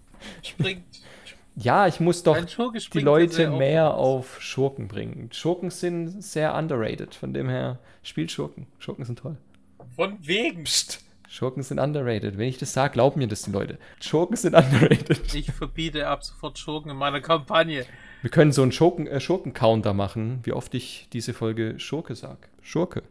[0.43, 0.85] springt.
[1.57, 5.31] Ja, ich muss doch die Leute mehr auf Schurken bringen.
[5.33, 8.67] Schurken sind sehr underrated, von dem her spielt Schurken.
[8.79, 9.37] Schurken sind toll.
[9.97, 10.65] Von wegen.
[10.65, 11.01] Psst.
[11.27, 12.39] Schurken sind underrated.
[12.39, 13.79] Wenn ich das sage, glauben mir das die Leute.
[14.01, 15.35] Schurken sind underrated.
[15.35, 17.85] Ich verbiete ab sofort Schurken in meiner Kampagne.
[18.23, 22.49] Wir können so einen Schurken, äh, Schurken-Counter machen, wie oft ich diese Folge Schurke sage.
[22.63, 23.03] Schurke.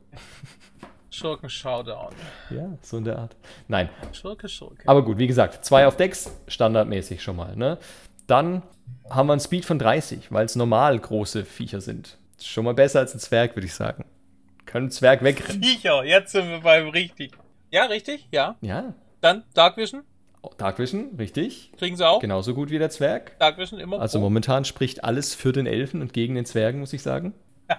[1.09, 2.13] Schurken-Showdown.
[2.49, 3.35] Ja, so in der Art.
[3.67, 3.89] Nein.
[4.11, 4.83] Schurke, Schurke.
[4.87, 7.55] Aber gut, wie gesagt, zwei auf Decks, standardmäßig schon mal.
[7.55, 7.77] Ne?
[8.27, 8.63] Dann
[9.09, 12.17] haben wir einen Speed von 30, weil es normal große Viecher sind.
[12.41, 14.03] Schon mal besser als ein Zwerg, würde ich sagen.
[14.65, 15.63] Kann ein Zwerg wegrennen.
[15.63, 17.37] Viecher, jetzt sind wir beim richtig.
[17.71, 18.55] Ja, richtig, ja.
[18.61, 18.93] Ja.
[19.21, 20.03] Dann Dark Vision.
[20.41, 21.71] Oh, Dark Vision, richtig.
[21.77, 22.19] Kriegen sie auch.
[22.19, 23.37] Genauso gut wie der Zwerg.
[23.39, 23.99] Dark Vision immer.
[23.99, 24.25] Also pro.
[24.25, 27.33] momentan spricht alles für den Elfen und gegen den Zwergen, muss ich sagen.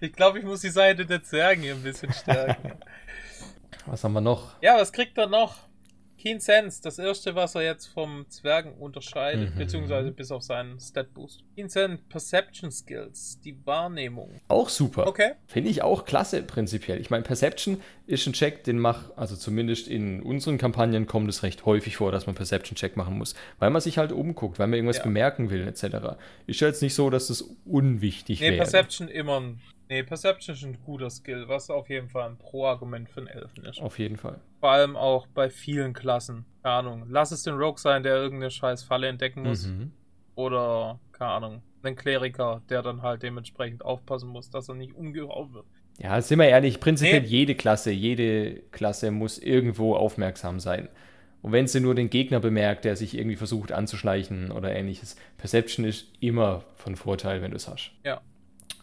[0.00, 2.72] ich glaube, ich muss die Seite der Zwergen hier ein bisschen stärken.
[3.86, 4.60] was haben wir noch?
[4.60, 5.56] Ja, was kriegt er noch?
[6.22, 9.58] Keen Sense, das erste, was er jetzt vom Zwergen unterscheidet, mhm.
[9.58, 11.42] beziehungsweise bis auf seinen Stat Boost.
[11.56, 14.40] Keen Sense, Perception Skills, die Wahrnehmung.
[14.46, 15.08] Auch super.
[15.08, 15.32] Okay.
[15.48, 17.00] Finde ich auch klasse prinzipiell.
[17.00, 21.42] Ich meine, Perception ist ein Check, den macht, also zumindest in unseren Kampagnen kommt es
[21.42, 24.68] recht häufig vor, dass man Perception Check machen muss, weil man sich halt umguckt, weil
[24.68, 25.02] man irgendwas ja.
[25.02, 26.18] bemerken will, etc.
[26.46, 28.52] Ist ja jetzt nicht so, dass das unwichtig nee, wäre.
[28.52, 32.38] Nee, Perception immer ein Nee, Perception ist ein guter Skill, was auf jeden Fall ein
[32.38, 33.80] Pro-Argument für einen Elfen ist.
[33.80, 34.40] Auf jeden Fall.
[34.60, 36.46] Vor allem auch bei vielen Klassen.
[36.62, 37.06] Keine Ahnung.
[37.08, 39.66] Lass es den Rogue sein, der irgendeine scheiß Falle entdecken muss.
[39.66, 39.92] Mhm.
[40.34, 45.52] Oder, keine Ahnung, einen Kleriker, der dann halt dementsprechend aufpassen muss, dass er nicht umgehauen
[45.52, 45.66] wird.
[45.98, 47.26] Ja, sind wir ehrlich, prinzipiell Nee.
[47.26, 50.88] jede Klasse, jede Klasse muss irgendwo aufmerksam sein.
[51.42, 55.84] Und wenn sie nur den Gegner bemerkt, der sich irgendwie versucht anzuschleichen oder ähnliches, Perception
[55.84, 57.90] ist immer von Vorteil, wenn du es hast.
[58.04, 58.22] Ja.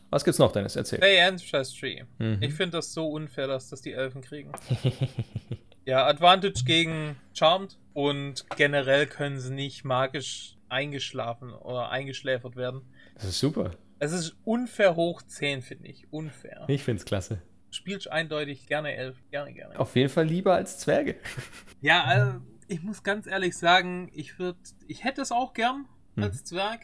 [0.09, 0.75] Was gibt's noch, Dennis?
[0.75, 0.99] Erzähl.
[1.01, 2.03] Hey, Ancestry.
[2.17, 2.37] Mhm.
[2.41, 4.51] Ich finde das so unfair, dass das die Elfen kriegen.
[5.85, 12.81] ja, Advantage gegen Charmed und generell können sie nicht magisch eingeschlafen oder eingeschläfert werden.
[13.15, 13.71] Das ist super.
[13.99, 16.07] Es ist unfair hoch 10, finde ich.
[16.11, 16.65] Unfair.
[16.67, 17.41] Ich find's klasse.
[17.71, 19.17] Spielst eindeutig gerne Elf.
[19.29, 19.79] Gerne, gerne.
[19.79, 21.15] Auf jeden Fall lieber als Zwerge.
[21.81, 26.23] Ja, also, ich muss ganz ehrlich sagen, ich würde, ich hätte es auch gern Hm.
[26.23, 26.81] als Zwerg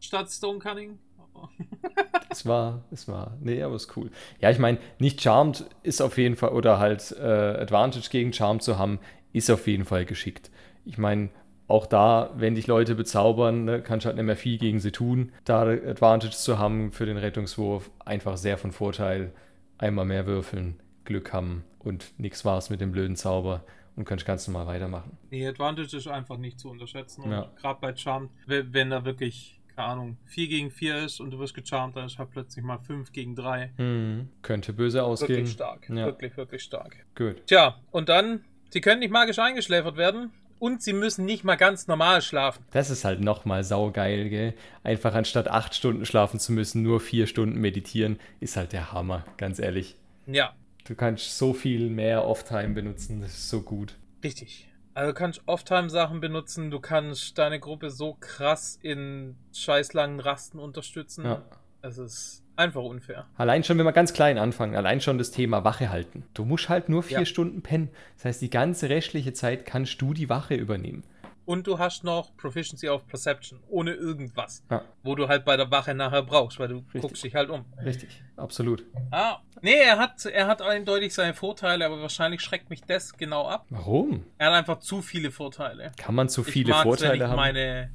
[0.00, 0.98] statt Stone Cunning.
[2.30, 4.10] Es war, es war, nee, aber ist cool.
[4.40, 8.62] Ja, ich meine, nicht Charmed ist auf jeden Fall, oder halt äh, Advantage gegen Charmed
[8.62, 9.00] zu haben,
[9.32, 10.50] ist auf jeden Fall geschickt.
[10.84, 11.30] Ich meine,
[11.68, 14.90] auch da, wenn dich Leute bezaubern, ne, kannst du halt nicht mehr viel gegen sie
[14.92, 15.32] tun.
[15.44, 19.32] Da Advantage zu haben für den Rettungswurf, einfach sehr von Vorteil.
[19.78, 23.64] Einmal mehr würfeln, Glück haben und nichts war's mit dem blöden Zauber
[23.96, 25.16] und kannst ganz normal weitermachen.
[25.30, 27.22] Nee, Advantage ist einfach nicht zu unterschätzen.
[27.22, 27.50] Und Ja.
[27.56, 31.38] gerade bei Charmed, wenn, wenn da wirklich, keine Ahnung, 4 gegen 4 ist und du
[31.38, 33.72] wirst gecharmt, dann ist halt plötzlich mal 5 gegen 3.
[33.76, 35.38] Hm, könnte böse ausgehen.
[35.38, 35.88] Wirklich stark.
[35.88, 36.06] Ja.
[36.06, 36.96] Wirklich, wirklich stark.
[37.14, 37.46] Gut.
[37.46, 41.86] Tja, und dann, sie können nicht magisch eingeschläfert werden und sie müssen nicht mal ganz
[41.86, 42.64] normal schlafen.
[42.72, 44.54] Das ist halt nochmal saugeil, gell?
[44.82, 49.24] Einfach anstatt acht Stunden schlafen zu müssen, nur vier Stunden meditieren, ist halt der Hammer,
[49.38, 49.96] ganz ehrlich.
[50.26, 53.96] Ja, Du kannst so viel mehr Off-Time benutzen, das ist so gut.
[54.24, 54.66] richtig.
[54.94, 61.24] Also du kannst Off-Time-Sachen benutzen, du kannst deine Gruppe so krass in scheißlangen Rasten unterstützen.
[61.24, 61.42] Ja.
[61.82, 63.26] Es ist einfach unfair.
[63.36, 66.24] Allein schon, wenn wir ganz klein anfangen, allein schon das Thema Wache halten.
[66.34, 67.24] Du musst halt nur vier Ja.
[67.24, 67.88] Stunden pennen.
[68.16, 71.04] Das heißt, die ganze restliche Zeit kannst du die Wache übernehmen.
[71.50, 74.62] Und du hast noch Proficiency auf Perception, ohne irgendwas.
[74.70, 74.84] Ja.
[75.02, 77.02] Wo du halt bei der Wache nachher brauchst, weil du Richtig.
[77.02, 77.64] guckst dich halt um.
[77.84, 78.84] Richtig, absolut.
[79.10, 83.48] Ah, nee, er hat, er hat eindeutig seine Vorteile, aber wahrscheinlich schreckt mich das genau
[83.48, 83.66] ab.
[83.70, 84.24] Warum?
[84.38, 85.90] Er hat einfach zu viele Vorteile.
[85.98, 87.34] Kann man zu ich viele mag's, Vorteile wenn ich haben?
[87.34, 87.90] meine,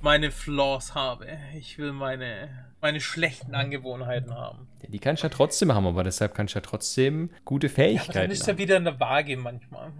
[0.00, 1.26] meine Flaws habe.
[1.58, 4.66] Ich will meine, meine schlechten Angewohnheiten haben.
[4.82, 7.74] Ja, die kannst du ja trotzdem haben, aber deshalb kannst du ja trotzdem gute Aber
[7.76, 8.56] dann Fähigkeiten ist haben.
[8.56, 9.92] wieder in der Waage manchmal.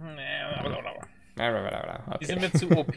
[1.37, 2.25] Die Okay.
[2.25, 2.93] sind mir zu OP.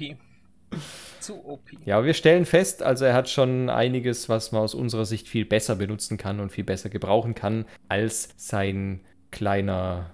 [1.21, 1.61] zu OP.
[1.85, 5.29] Ja, aber wir stellen fest, also er hat schon einiges, was man aus unserer Sicht
[5.29, 10.11] viel besser benutzen kann und viel besser gebrauchen kann, als sein kleiner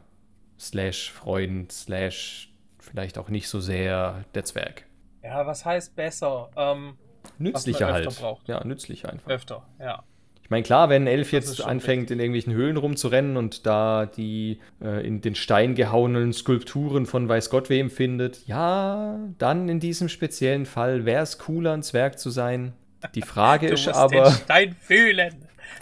[0.58, 4.84] Slash Freund, Slash vielleicht auch nicht so sehr der Zwerg.
[5.22, 6.50] Ja, was heißt besser?
[6.56, 6.96] Ähm,
[7.38, 8.20] Nützlicher öfter halt.
[8.20, 8.48] braucht.
[8.48, 9.30] Ja, nützlicher einfach.
[9.30, 10.02] öfter, ja.
[10.44, 15.04] Ich meine, klar, wenn Elf jetzt anfängt, in irgendwelchen Höhlen rumzurennen und da die äh,
[15.04, 20.66] in den Stein gehauenen Skulpturen von weiß Gott wem findet, ja, dann in diesem speziellen
[20.66, 22.74] Fall wäre es cooler, ein Zwerg zu sein.
[23.14, 24.24] Die Frage Du ist musst aber.
[24.24, 25.34] den Stein fühlen.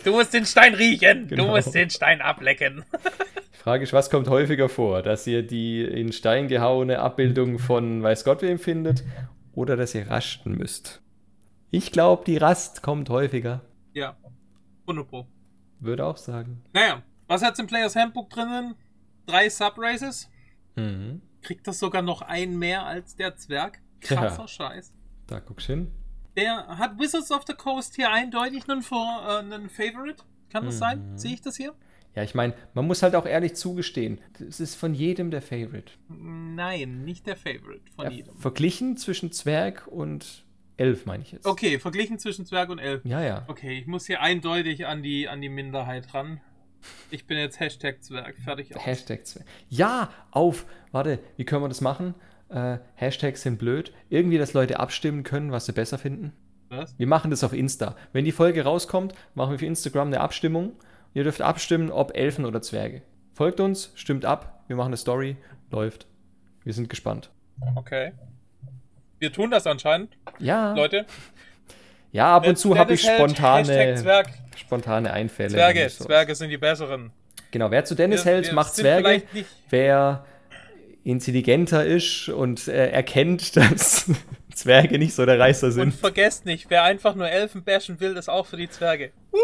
[0.05, 1.27] Du musst den Stein riechen.
[1.27, 1.43] Genau.
[1.43, 2.85] Du musst den Stein ablecken.
[3.55, 5.03] Die Frage ist, was kommt häufiger vor?
[5.03, 9.03] Dass ihr die in Stein gehauene Abbildung von weiß Gott wem findet
[9.55, 11.03] oder dass ihr rasten müsst?
[11.73, 13.63] Ich glaube, die Rast kommt häufiger.
[13.93, 14.17] Ja.
[14.93, 15.27] 100 Pro.
[15.81, 16.63] Würde auch sagen.
[16.73, 18.75] Naja, was hat's im Players Handbook drinnen?
[19.27, 20.29] Drei Subraces.
[20.77, 21.23] Mhm.
[21.43, 23.81] Kriegt das sogar noch einen mehr als der Zwerg?
[24.01, 24.49] Krasser Ja.
[24.49, 24.93] Scheiß.
[25.27, 25.91] Da guckst hin.
[26.37, 30.23] Der hat Wizards of the Coast hier eindeutig einen, Vor äh, einen Favorite.
[30.51, 31.13] Kann das sein?
[31.13, 31.19] Mhm.
[31.19, 31.75] Sehe ich das hier?
[32.15, 35.93] Ja, ich meine, man muss halt auch ehrlich zugestehen, es ist von jedem der Favorite.
[36.09, 38.37] Nein, nicht der Favorite von Ja, jedem.
[38.37, 40.45] verglichen zwischen Zwerg und
[40.77, 41.47] Elf, meine ich jetzt.
[41.47, 43.05] Okay, verglichen zwischen Zwerg und Elf.
[43.05, 43.45] Ja, ja.
[43.49, 46.41] Okay, ich muss hier eindeutig an die, an die Minderheit ran.
[47.11, 48.37] Ich bin jetzt Hashtag Zwerg.
[48.39, 48.85] Fertig aus.
[48.85, 49.47] Hashtag Zwerg.
[49.69, 50.67] Ja, auf.
[50.91, 52.15] Warte, wie können wir das machen?
[52.49, 53.93] Äh, Hashtags sind blöd.
[54.11, 56.33] Irgendwie, dass Leute abstimmen können, was sie besser finden.
[56.69, 56.99] Was?
[56.99, 57.97] Wir machen das auf Insta.
[58.13, 60.73] Wenn die Folge rauskommt, machen wir für Instagram eine Abstimmung.
[61.15, 63.03] Ihr dürft abstimmen, ob Elfen oder Zwerge.
[63.35, 64.65] Folgt uns, stimmt ab.
[64.67, 65.37] Wir machen eine Story.
[65.71, 66.07] Läuft.
[66.65, 67.31] Wir sind gespannt.
[67.75, 68.13] Okay.
[69.23, 71.07] Wir tun das anscheinend, Ja, Leute.
[72.11, 73.97] ja ab und zu habe ich spontane,
[74.57, 75.51] spontane Einfälle.
[75.51, 77.13] Zwerge, so- Zwerge sind die besseren.
[77.53, 79.23] Genau, wer zu Dennis Wir- hält, wir macht Zwerge.
[79.71, 80.25] Wer
[81.05, 84.11] intelligenter ist und äh, erkennt, dass
[84.53, 85.95] Zwerge nicht so der Reißer Und sind.
[85.95, 89.13] vergesst nicht, wer einfach nur Elfen bashen will, das auch für die Zwerge.
[89.33, 89.37] Uh,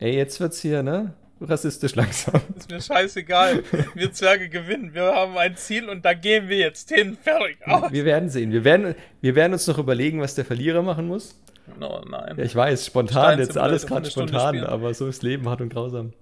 [0.00, 1.14] Ey, jetzt wird's hier, ne?
[1.40, 2.40] Rassistisch langsam.
[2.56, 3.62] ist mir scheißegal.
[3.94, 4.94] Wir Zwerge gewinnen.
[4.94, 7.18] Wir haben ein Ziel und da gehen wir jetzt hin.
[7.22, 7.58] Fertig.
[7.66, 7.92] Aus.
[7.92, 8.52] Wir werden sehen.
[8.52, 11.38] Wir werden, wir werden uns noch überlegen, was der Verlierer machen muss.
[11.78, 12.36] No, nein.
[12.38, 16.12] Ja, ich weiß, spontan, jetzt alles gerade spontan, aber so ist Leben hart und grausam.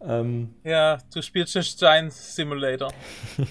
[0.00, 2.92] Ähm, Ja, du spielst den Stein Simulator,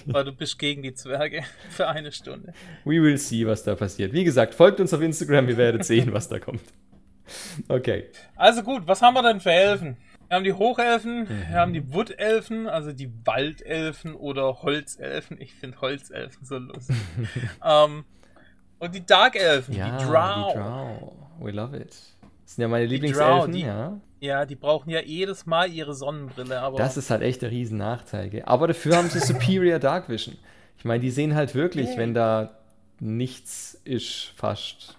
[0.06, 2.54] weil du bist gegen die Zwerge für eine Stunde.
[2.86, 4.14] we will see, was da passiert.
[4.14, 6.62] Wie gesagt, folgt uns auf Instagram, ihr werdet sehen, was da kommt.
[7.68, 8.06] Okay.
[8.36, 9.98] Also gut, was haben wir denn für Elfen?
[10.28, 15.40] Wir haben die Hochelfen, wir haben die Woodelfen, also die Waldelfen oder Holzelfen.
[15.40, 16.96] Ich finde Holzelfen so lustig.
[17.64, 18.06] ähm,
[18.80, 20.54] und die Darkelfen, Ja, die Drow.
[20.54, 21.14] die Drow.
[21.40, 21.90] We love it.
[22.44, 24.00] Das sind ja meine Die Lieblingselfen, Drow, die- ja.
[24.22, 27.78] Ja, die brauchen ja jedes Mal ihre Sonnenbrille, aber Das ist halt echt der riesen
[27.78, 28.42] Nachteil.
[28.46, 30.36] Aber dafür haben sie Superior Dark Vision.
[30.80, 31.98] Ich meine, die sehen halt wirklich, Yay.
[31.98, 32.58] wenn da
[33.00, 34.98] nichts ist, fast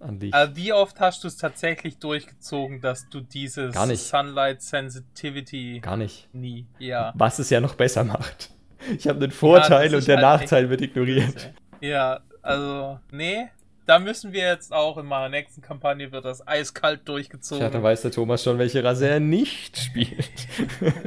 [0.00, 0.34] an Licht.
[0.34, 4.00] äh, wie oft hast du es tatsächlich durchgezogen, dass du dieses Gar nicht.
[4.02, 6.28] Sunlight Sensitivity Gar nicht.
[6.34, 7.12] nie, ja.
[7.16, 8.50] Was es ja noch besser macht.
[8.96, 11.52] Ich habe den Vorteil das und der halt Nachteil wird ignoriert.
[11.80, 13.48] Ja, also, nee.
[13.86, 17.60] Da müssen wir jetzt auch in meiner nächsten Kampagne wird das eiskalt durchgezogen.
[17.60, 20.30] Tja, dann weiß der Thomas schon, welche Rasse er nicht spielt.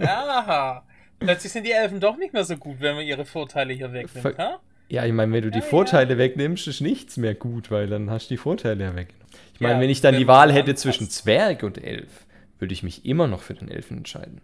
[0.01, 0.83] Aha.
[1.19, 4.35] Plötzlich sind die Elfen doch nicht mehr so gut, wenn man ihre Vorteile hier wegnimmt,
[4.35, 4.59] Ver- ha?
[4.93, 5.69] Ja, ich meine, wenn du die Ja, ja.
[5.71, 9.07] Vorteile wegnimmst, ist nichts mehr gut, weil dann hast du die Vorteile ja weg.
[9.55, 12.27] Ich meine, Ja, wenn ich dann wenn die Wahl hätte zwischen Zwerg und Elf,
[12.59, 14.41] würde ich mich immer noch für den Elfen entscheiden.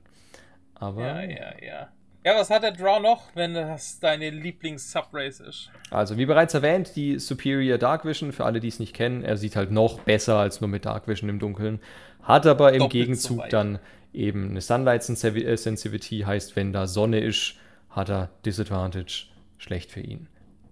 [0.74, 1.88] Aber, Ja, ja, ja.
[2.26, 5.70] Ja, was hat der Draw noch, wenn das deine Lieblings-Subrace ist?
[5.92, 9.38] also wie bereits erwähnt, die Superior Dark Vision, für alle, die es nicht kennen, er
[9.38, 11.80] sieht halt noch besser als nur mit Dark Vision im Dunkeln,
[12.24, 13.54] hat aber im Doppelt so Gegenzug weit.
[13.54, 13.78] dann
[14.14, 17.54] eben eine Sunlight Sensivi- äh, Sensitivity, heißt, wenn da Sonne ist,
[17.92, 19.28] hat er Disadvantage,
[19.60, 20.28] schlecht für ihn.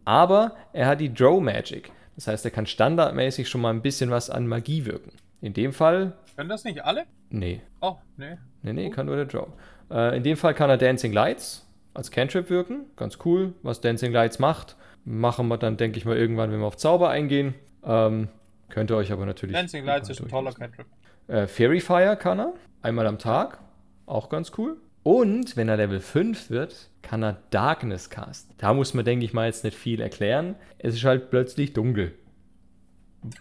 [0.07, 4.09] Aber er hat die Drow Magic, das heißt, er kann standardmäßig schon mal ein bisschen
[4.09, 5.11] was an Magie wirken.
[5.41, 7.03] In dem Fall, Können das nicht alle?
[7.29, 8.37] nee, Oh, nee.
[8.63, 9.49] Nee, nee, kann nur der Drow.
[9.91, 12.85] Äh, in dem Fall kann er Dancing Lights als Cantrip wirken.
[12.95, 13.53] Ganz cool.
[13.63, 17.09] Was Dancing Lights macht, machen wir dann, denke ich mal, irgendwann, wenn wir auf Zauber
[17.09, 17.53] eingehen.
[17.83, 18.29] Ähm,
[18.69, 19.55] könnt ihr euch aber natürlich.
[19.57, 20.53] Dancing Lights ist ein toller.
[20.53, 20.85] Cantrip.
[21.27, 22.53] Äh, Fairy Fire kann er.
[22.81, 23.59] Einmal am Tag.
[24.05, 24.77] Auch ganz cool.
[25.07, 28.53] Und wenn er Level 5 wird, kann er Darkness casten.
[28.57, 30.55] Da muss man, denke ich mal, jetzt nicht viel erklären.
[30.79, 32.11] Es ist halt plötzlich dunkel.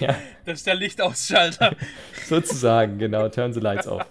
[0.00, 0.16] ja.
[0.46, 1.76] Das ist der Lichtausschalter.
[2.24, 4.06] Sozusagen, genau, turn the lights off.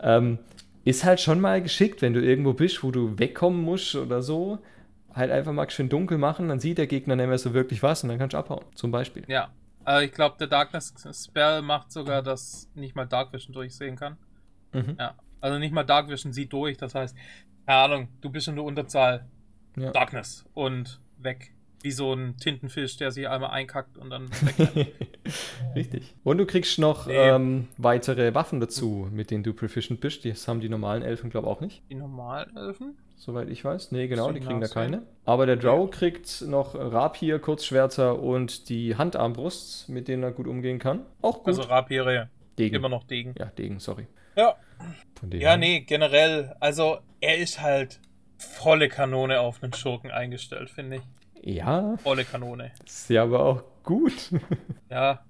[0.00, 0.38] Ähm,
[0.84, 4.60] ist halt schon mal geschickt, wenn du irgendwo bist, wo du wegkommen musst oder so,
[5.12, 8.04] halt einfach mal schön dunkel machen, dann sieht der Gegner nicht mehr so wirklich was
[8.04, 9.24] und dann kannst du abhauen, zum Beispiel.
[9.26, 9.50] ja.
[9.84, 14.16] Äh, ich glaube, der Darkness Spell macht sogar, dass nicht mal Dark Vision durchsehen kann.
[14.72, 14.94] Mhm.
[14.96, 15.16] Ja.
[15.40, 16.76] Also nicht mal Dark Vision sieht durch.
[16.76, 17.16] Das heißt,
[17.66, 19.26] keine Ahnung, du bist in der Unterzahl.
[19.76, 19.90] Ja.
[19.92, 21.52] Darkness und weg.
[21.82, 24.92] Wie so ein Tintenfisch, der sich einmal einkackt und dann weg.
[25.76, 26.14] Richtig.
[26.24, 27.14] Und du kriegst noch Nee.
[27.14, 30.24] ähm, weitere Waffen dazu, mit denen du proficient bist.
[30.24, 32.96] Das haben die normalen Elfen, glaube ich, auch nicht, Die Normalelfen?
[33.14, 33.92] soweit ich weiß.
[33.92, 35.02] Nee, genau, die kriegen da keine.
[35.24, 40.78] Aber der Drow kriegt noch Rapier, Kurzschwerter und die Handarmbrusts, mit denen er gut umgehen
[40.80, 41.00] kann.
[41.22, 41.48] Auch gut.
[41.48, 42.28] Also Rapiere.
[42.58, 42.74] Degen.
[42.74, 43.34] Immer noch Degen.
[43.38, 44.06] Ja, Degen, sorry.
[44.36, 44.56] Ja.
[45.18, 46.54] Von dem Ja, nee, generell.
[46.60, 48.00] Also, er ist halt
[48.38, 51.02] volle Kanone auf einen Schurken eingestellt, finde ich.
[51.56, 52.72] Ja, Volle Kanone.
[52.84, 54.30] ist ja aber auch gut.
[54.90, 55.24] Ja.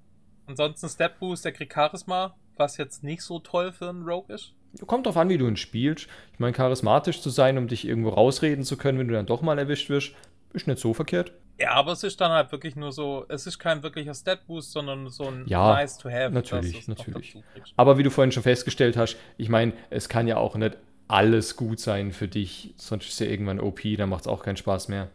[0.46, 4.54] Ansonsten Step Boost, der kriegt Charisma, was jetzt nicht so toll für einen Rogue ist.
[4.86, 6.08] Kommt drauf an, wie du ihn spielst.
[6.32, 9.42] Ich meine, charismatisch zu sein, um dich irgendwo rausreden zu können, wenn du dann doch
[9.42, 10.12] mal erwischt wirst,
[10.52, 11.32] ist nicht so verkehrt.
[11.58, 14.70] Ja, aber es ist dann halt wirklich nur so, es ist kein wirklicher Stat Boost,
[14.72, 16.32] sondern so ein Ja, nice to have.
[16.32, 17.34] natürlich, natürlich.
[17.76, 20.76] Aber wie du vorhin schon festgestellt hast, ich meine, es kann ja auch nicht
[21.08, 24.56] alles gut sein für dich, sonst ist ja irgendwann OP, dann macht es auch keinen
[24.56, 25.08] Spaß mehr.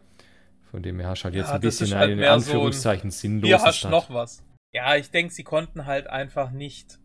[0.70, 2.40] Von dem her hast du halt jetzt Ja, ein bisschen halt in mehr so ein-
[2.56, 3.92] Anführungszeichen sinnloses Hier hast du Start.
[3.92, 4.44] noch was.
[4.72, 6.98] Ja, ich denke, sie konnten halt einfach nicht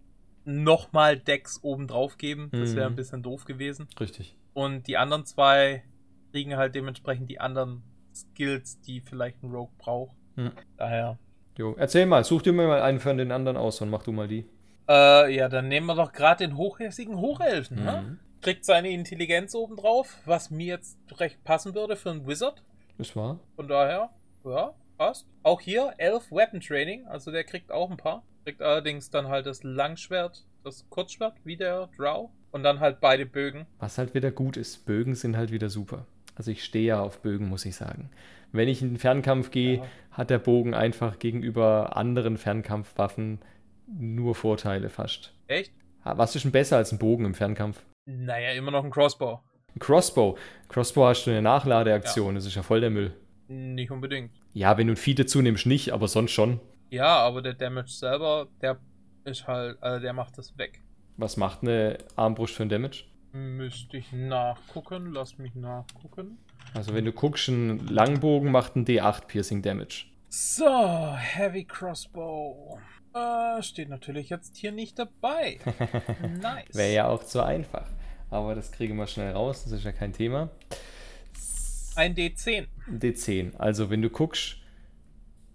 [0.44, 2.50] nochmal Decks oben drauf geben.
[2.52, 2.94] Das wäre Mhm.
[2.94, 3.88] ein bisschen doof gewesen.
[4.00, 4.36] Richtig.
[4.54, 5.84] Und die anderen zwei
[6.32, 7.84] kriegen halt dementsprechend die anderen
[8.22, 10.16] Skills, die vielleicht ein Rogue braucht.
[10.36, 10.52] Hm.
[10.78, 11.18] Daher.
[11.58, 14.28] Jo, erzähl mal, such dir mal einen von den anderen aus und mach du mal
[14.28, 14.46] die.
[14.88, 17.84] Äh, ja, dann nehmen wir doch gerade den hochhässigen Hochelfen.
[17.84, 18.04] Ne?
[18.08, 18.20] Mhm.
[18.42, 22.64] Kriegt seine Intelligenz oben drauf, was mir jetzt recht passen würde für einen Wizard.
[22.98, 23.40] Das war.
[23.56, 24.10] Von daher,
[24.46, 25.28] ja, passt.
[25.44, 28.24] Auch hier Elf Weapon Training, also der kriegt auch ein paar.
[28.46, 32.30] Kriegt allerdings dann halt das Langschwert, das Kurzschwert, wie der Drow.
[32.52, 33.68] Und dann halt beide Bögen.
[33.78, 36.08] Was halt wieder gut ist, Bögen sind halt wieder super.
[36.40, 38.10] Also ich stehe ja auf Bögen, muss ich sagen.
[38.54, 39.86] Wenn ich in den Fernkampf gehe, Ja.
[40.12, 43.40] hat der Bogen einfach gegenüber anderen Fernkampfwaffen
[43.88, 45.34] nur Vorteile fast.
[45.48, 45.74] Echt?
[46.06, 47.84] Was ist denn besser als ein Bogen im Fernkampf?
[48.06, 49.42] Naja, immer noch ein Crossbow.
[49.76, 50.38] Ein Crossbow.
[50.70, 53.14] Crossbow hast du eine Nachladeaktion, das ist ja voll der Müll.
[53.50, 54.32] Nicht unbedingt.
[54.54, 56.62] Ja, wenn du ein Vieh dazu nimmst, nicht, aber sonst schon.
[56.90, 58.80] Ja, aber der Damage selber, der
[59.26, 60.82] ist halt, also der macht das weg.
[61.18, 63.04] Was macht eine Armbrust für ein Damage?
[63.32, 66.38] Müsste ich nachgucken, lass mich nachgucken.
[66.74, 70.06] Also wenn du guckst, ein Langbogen macht ein D8 Piercing Damage.
[70.30, 72.80] So, Heavy Crossbow.
[73.14, 75.60] Äh, steht natürlich jetzt hier nicht dabei.
[76.42, 76.74] nice.
[76.74, 77.88] Wäre ja auch zu einfach.
[78.30, 80.50] Aber das kriegen wir schnell raus, das ist ja kein Thema.
[81.96, 82.68] Ein D10.
[82.88, 83.58] D10.
[83.58, 84.58] Also wenn du guckst,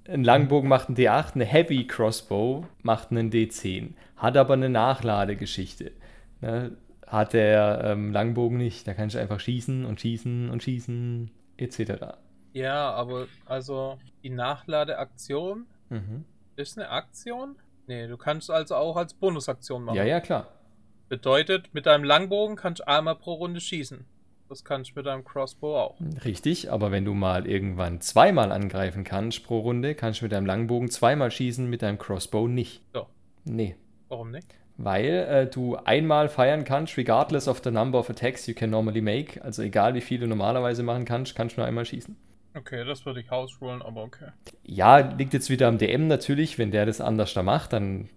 [0.07, 3.95] ein Langbogen macht einen D8, eine Heavy Crossbow macht einen D10.
[4.17, 5.93] Hat aber eine Nachladegeschichte.
[6.41, 6.77] Ne?
[7.07, 8.87] Hat der ähm, Langbogen nicht.
[8.87, 12.17] Da kannst du einfach schießen und schießen und schießen, etc.
[12.53, 16.25] Ja, aber also die Nachladeaktion mhm.
[16.57, 17.57] ist eine Aktion?
[17.87, 19.97] Nee, du kannst also auch als Bonusaktion machen.
[19.97, 20.49] Ja, ja, klar.
[21.09, 24.07] Bedeutet, mit deinem Langbogen kannst du einmal pro Runde schießen.
[24.49, 25.97] Das kannst du mit deinem Crossbow auch.
[26.25, 30.47] Richtig, aber wenn du mal irgendwann zweimal angreifen kannst pro Runde, kannst du mit deinem
[30.47, 32.83] Langbogen zweimal schießen, mit deinem Crossbow nicht.
[32.93, 33.07] So.
[33.45, 33.77] Nee.
[34.09, 34.47] Warum nicht?
[34.77, 39.01] Weil äh, du einmal feiern kannst, regardless of the number of attacks you can normally
[39.01, 39.43] make.
[39.43, 42.17] Also egal wie viel du normalerweise machen kannst, kannst du nur einmal schießen.
[42.57, 44.29] Okay, das würde ich hausrollen, aber okay.
[44.65, 46.59] Ja, liegt jetzt wieder am DM natürlich.
[46.59, 48.09] Wenn der das anders da macht, dann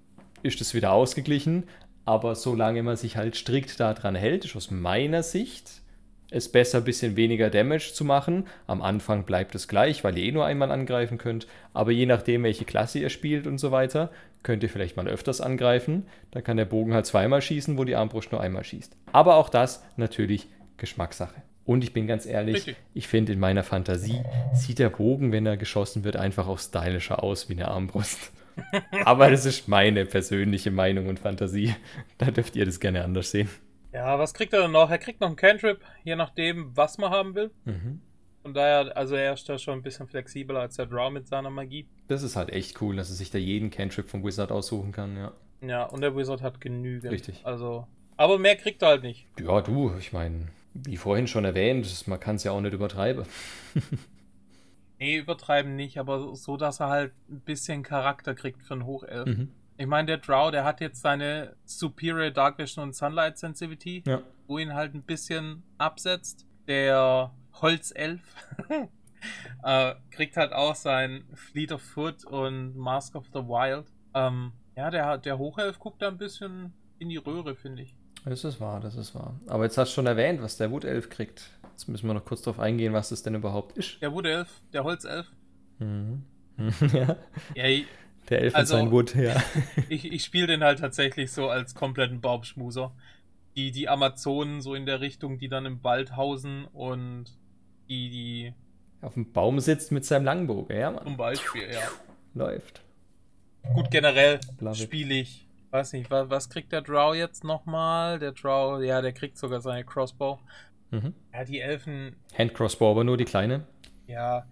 [0.43, 1.65] ist das wieder ausgeglichen.
[2.05, 5.81] Aber solange man sich halt strikt daran hält, ist aus meiner Sicht
[6.29, 8.47] es besser, ein bisschen weniger Damage zu machen.
[8.65, 11.47] Am Anfang bleibt es gleich, weil ihr eh nur einmal angreifen könnt.
[11.73, 14.11] Aber je nachdem, welche Klasse ihr spielt und so weiter,
[14.47, 16.07] könnt ihr vielleicht mal öfters angreifen.
[16.31, 18.95] Dann kann der Bogen halt zweimal schießen, wo die Armbrust nur einmal schießt.
[19.11, 21.43] Aber auch das natürlich Geschmackssache.
[21.65, 22.77] Und ich bin ganz ehrlich, Richtig.
[22.93, 24.23] ich finde in meiner Fantasie
[24.53, 28.31] sieht der Bogen, wenn er geschossen wird, einfach auch stylischer aus wie eine Armbrust.
[29.03, 31.75] Aber das ist meine persönliche Meinung und Fantasie.
[32.17, 33.49] Da dürft ihr das gerne anders sehen.
[33.91, 34.89] Ja, was kriegt er denn noch?
[34.89, 37.51] Er kriegt noch einen Cantrip, je nachdem, was man haben will.
[37.65, 37.99] Mhm.
[38.47, 41.49] Von daher, also er ist da schon ein bisschen flexibler als der Draw mit seiner
[41.49, 41.85] Magie.
[42.07, 45.17] Das ist halt echt cool, dass er sich da jeden Cantrip vom Wizard aussuchen kann,
[45.17, 45.33] ja.
[45.59, 47.11] Ja, und der Wizard hat genügend.
[47.11, 47.41] Richtig.
[47.43, 49.27] Also, aber mehr kriegt er halt nicht.
[49.37, 53.25] Ja, du, ich meine, wie vorhin schon erwähnt, man kann es ja auch nicht übertreiben.
[54.99, 59.27] nee, übertreiben nicht, aber so, dass er halt ein bisschen Charakter kriegt für einen Hochelf.
[59.27, 59.49] Mhm.
[59.75, 64.21] Ich meine, der Drow, der hat jetzt seine Superior Dark Vision und Sunlight Sensitivity, ja.
[64.47, 66.45] wo ihn halt ein bisschen absetzt.
[66.69, 68.21] Der Holzelf
[69.63, 73.85] äh, kriegt halt auch sein Fleet of Foot und Mask of the Wild.
[74.13, 77.95] Ähm, ja, der, der Hochelf guckt da ein bisschen in die Röhre, finde ich.
[78.25, 79.39] Das ist wahr, das ist wahr.
[79.47, 81.51] Aber jetzt hast du schon erwähnt, was der Wutelf kriegt.
[81.71, 84.01] Jetzt müssen wir noch kurz darauf eingehen, was das denn überhaupt ist.
[84.01, 85.31] Der Wutelf, der Holzelf.
[85.79, 86.23] Mhm.
[86.93, 87.15] ja.
[87.55, 87.85] ja
[88.29, 89.41] der Elf also, sein Wood, ja.
[89.89, 92.93] ich ich spiele den halt tatsächlich so als kompletten Baumschmuser.
[93.55, 97.25] Die, die Amazonen so in der Richtung, die dann im Wald hausen und
[97.89, 98.53] die, die.
[99.01, 101.03] Auf dem Baum sitzt mit seinem Langbogen, ja, Mann.
[101.03, 101.87] Zum Beispiel, ja.
[102.33, 102.81] Läuft.
[103.73, 104.39] Gut, generell
[104.73, 105.47] spiele ich.
[105.69, 108.19] Weiß nicht, was, was kriegt der Drow jetzt nochmal?
[108.19, 110.39] Der Drow, ja, der kriegt sogar seine Crossbow.
[110.91, 111.13] Mhm.
[111.33, 112.15] Ja, die Elfen.
[112.37, 113.67] Hand-Crossbow, aber nur die kleine.
[114.07, 114.47] Ja,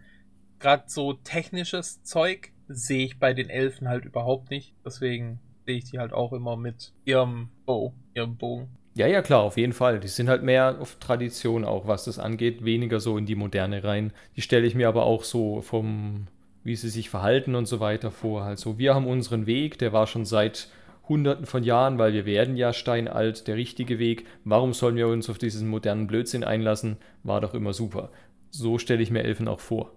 [0.59, 4.73] gerade so technisches Zeug sehe ich bei den Elfen halt überhaupt nicht.
[4.83, 8.69] Deswegen sehe ich die halt auch immer mit ihrem Bow, ihrem Bogen.
[8.98, 10.00] Ja, ja, klar, auf jeden Fall.
[10.00, 13.84] Die sind halt mehr auf Tradition auch, was das angeht, weniger so in die Moderne
[13.84, 14.14] rein.
[14.38, 16.28] Die stelle ich mir aber auch so vom,
[16.64, 18.43] wie sie sich verhalten und so weiter vor.
[18.43, 20.70] Also wir haben unseren Weg, der war schon seit
[21.10, 24.26] Hunderten von Jahren, weil wir werden ja steinalt, der richtige Weg.
[24.46, 26.96] Warum sollen wir uns auf diesen modernen Blödsinn einlassen?
[27.24, 28.12] War doch immer super.
[28.50, 29.91] So stelle ich mir Elfen auch vor.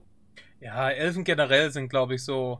[0.60, 2.58] Ja, Elfen generell sind, glaube ich, so,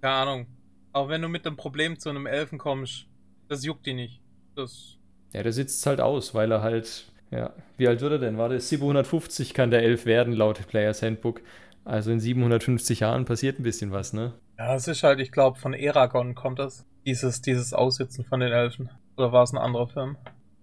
[0.00, 0.46] keine Ahnung.
[0.92, 3.06] Auch wenn du mit einem Problem zu einem Elfen kommst,
[3.48, 4.22] das juckt die nicht.
[4.54, 4.99] Das.
[5.32, 8.38] Ja, der sitzt halt aus, weil er halt, ja, wie alt wird er denn?
[8.38, 11.40] War der 750 kann der Elf werden, laut Players Handbook.
[11.84, 14.34] Also in 750 Jahren passiert ein bisschen was, ne?
[14.58, 16.84] Ja, es ist halt, ich glaube, von Eragon kommt das.
[17.06, 18.90] Dieses, dieses Aussitzen von den Elfen.
[19.16, 20.16] Oder war es ein anderer Film?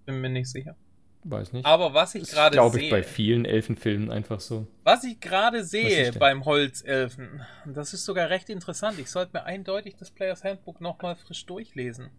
[0.06, 0.76] Bin mir nicht sicher.
[1.24, 1.66] Weiß nicht.
[1.66, 2.60] Aber was ich gerade sehe.
[2.60, 4.66] glaube ich bei vielen Elfenfilmen einfach so.
[4.84, 9.96] Was ich gerade sehe beim Holzelfen, das ist sogar recht interessant, ich sollte mir eindeutig
[9.96, 12.10] das Players Handbook nochmal frisch durchlesen.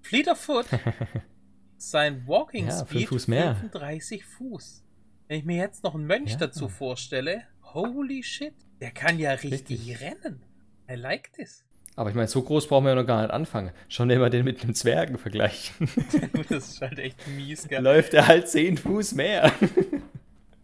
[0.00, 0.66] Fleet of Foot,
[1.90, 3.54] sein Walking ja, Speed Fuß mehr.
[3.56, 4.84] 35 Fuß.
[5.28, 6.36] Wenn ich mir jetzt noch einen Mönch ja.
[6.38, 7.42] dazu vorstelle,
[7.74, 10.00] holy shit, der kann ja richtig, richtig.
[10.00, 10.42] rennen.
[10.90, 11.64] I like this.
[11.94, 13.70] Aber ich meine, so groß brauchen wir ja noch gar nicht anfangen.
[13.88, 15.88] Schon immer den mit einem Zwergen vergleichen.
[16.48, 17.82] das ist halt echt mies, gell?
[17.82, 19.52] Läuft er halt 10 Fuß mehr.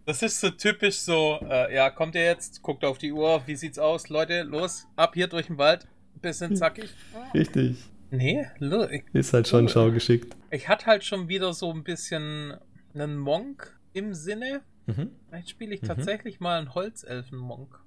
[0.06, 3.56] Das ist so typisch so, äh, ja, kommt ihr jetzt, guckt auf die Uhr, wie
[3.56, 4.08] sieht's aus?
[4.08, 5.86] Leute, los, ab hier durch den Wald,
[6.22, 6.94] bisschen zackig.
[7.34, 7.76] Richtig.
[8.10, 8.90] Nee, look.
[9.12, 10.36] Ist halt schon schaugeschickt.
[10.50, 12.54] Ich hatte halt schon wieder so ein bisschen
[12.94, 14.62] einen Monk im Sinne.
[14.86, 15.10] Mhm.
[15.28, 15.88] Vielleicht spiele ich mhm.
[15.88, 17.80] tatsächlich mal einen Holzelfen-Monk.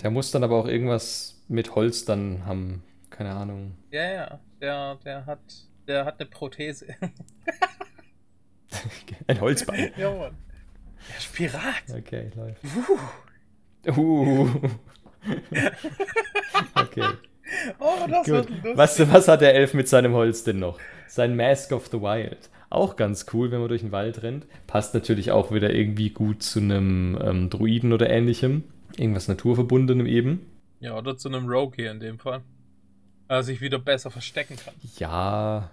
[0.00, 2.82] Der muss dann aber auch irgendwas mit Holz dann haben.
[3.10, 3.76] Keine Ahnung.
[3.90, 4.40] Ja, ja.
[4.60, 5.40] Der, der hat,
[5.86, 6.86] der hat eine Prothese.
[9.26, 9.92] Ein Holzbein.
[9.96, 10.36] ja, Mann.
[11.08, 11.82] Der ist Pirat.
[11.90, 12.60] Okay, läuft.
[13.86, 13.96] Uh.
[13.96, 14.60] Uh.
[16.74, 17.04] okay.
[17.78, 18.62] Oh, das Gut.
[18.62, 20.78] wird was, was hat der Elf mit seinem Holz denn noch?
[21.06, 22.50] Sein Mask of the Wild.
[22.70, 24.46] Auch ganz cool, wenn man durch den Wald rennt.
[24.66, 28.64] Passt natürlich auch wieder irgendwie gut zu einem ähm, Druiden oder ähnlichem.
[28.96, 30.46] Irgendwas Naturverbundenem eben.
[30.80, 32.42] Ja, oder zu einem Rogue hier in dem Fall.
[33.28, 34.74] Er sich wieder besser verstecken kann.
[34.98, 35.70] Ja,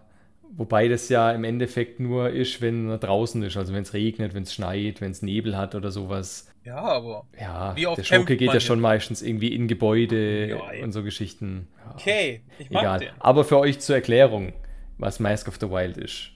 [0.52, 3.58] wobei das ja im Endeffekt nur ist, wenn er draußen ist.
[3.58, 6.52] Also wenn es regnet, wenn es schneit, wenn es Nebel hat oder sowas.
[6.64, 7.28] Ja, aber.
[7.40, 11.68] Ja, der Schurke geht ja schon meistens irgendwie in Gebäude ja, und so Geschichten.
[11.78, 13.00] Ja, okay, ich mag Egal.
[13.00, 13.10] Den.
[13.20, 14.54] Aber für euch zur Erklärung,
[14.98, 16.32] was Mask of the Wild ist.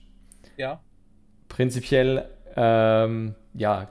[0.56, 0.80] Ja.
[1.48, 3.88] Prinzipiell, ähm, ja,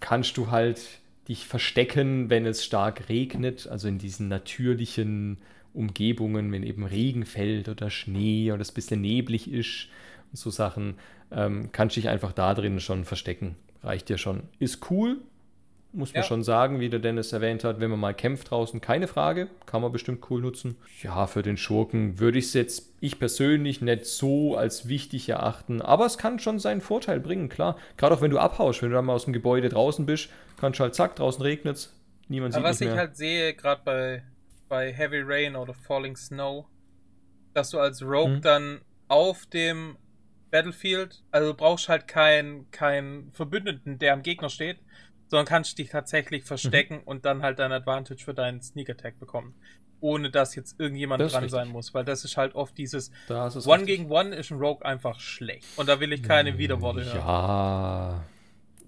[0.00, 0.80] kannst du halt
[1.28, 5.38] dich verstecken, wenn es stark regnet, also in diesen natürlichen
[5.78, 9.88] Umgebungen, wenn eben Regen fällt oder Schnee oder es ein bisschen neblig ist
[10.30, 10.94] und so Sachen,
[11.30, 13.56] ähm, kannst du dich einfach da drin schon verstecken.
[13.82, 14.42] Reicht dir schon.
[14.58, 15.18] Ist cool,
[15.92, 16.28] muss man ja.
[16.28, 19.80] schon sagen, wie der Dennis erwähnt hat, wenn man mal kämpft draußen, keine Frage, kann
[19.80, 20.76] man bestimmt cool nutzen.
[21.02, 25.80] Ja, für den Schurken würde ich es jetzt, ich persönlich, nicht so als wichtig erachten,
[25.80, 27.76] aber es kann schon seinen Vorteil bringen, klar.
[27.96, 30.78] Gerade auch wenn du abhaust, wenn du dann mal aus dem Gebäude draußen bist, kannst
[30.78, 31.94] du halt zack, draußen regnet es,
[32.28, 34.22] niemand aber sieht Was ich halt sehe, gerade bei,
[34.68, 36.66] bei Heavy Rain oder Falling Snow,
[37.54, 38.42] dass du als Rogue mhm.
[38.42, 39.96] dann auf dem
[40.50, 44.78] Battlefield, also du brauchst halt keinen kein Verbündeten, der am Gegner steht,
[45.28, 47.02] sondern kannst dich tatsächlich verstecken mhm.
[47.04, 49.54] und dann halt dein Advantage für deinen Sneak Attack bekommen.
[50.00, 51.50] Ohne dass jetzt irgendjemand dran richtig.
[51.50, 53.10] sein muss, weil das ist halt oft dieses
[53.66, 53.86] One richtig.
[53.86, 55.66] gegen One ist ein Rogue einfach schlecht.
[55.76, 57.16] Und da will ich keine hm, Widerworte hören.
[57.16, 58.24] Ja.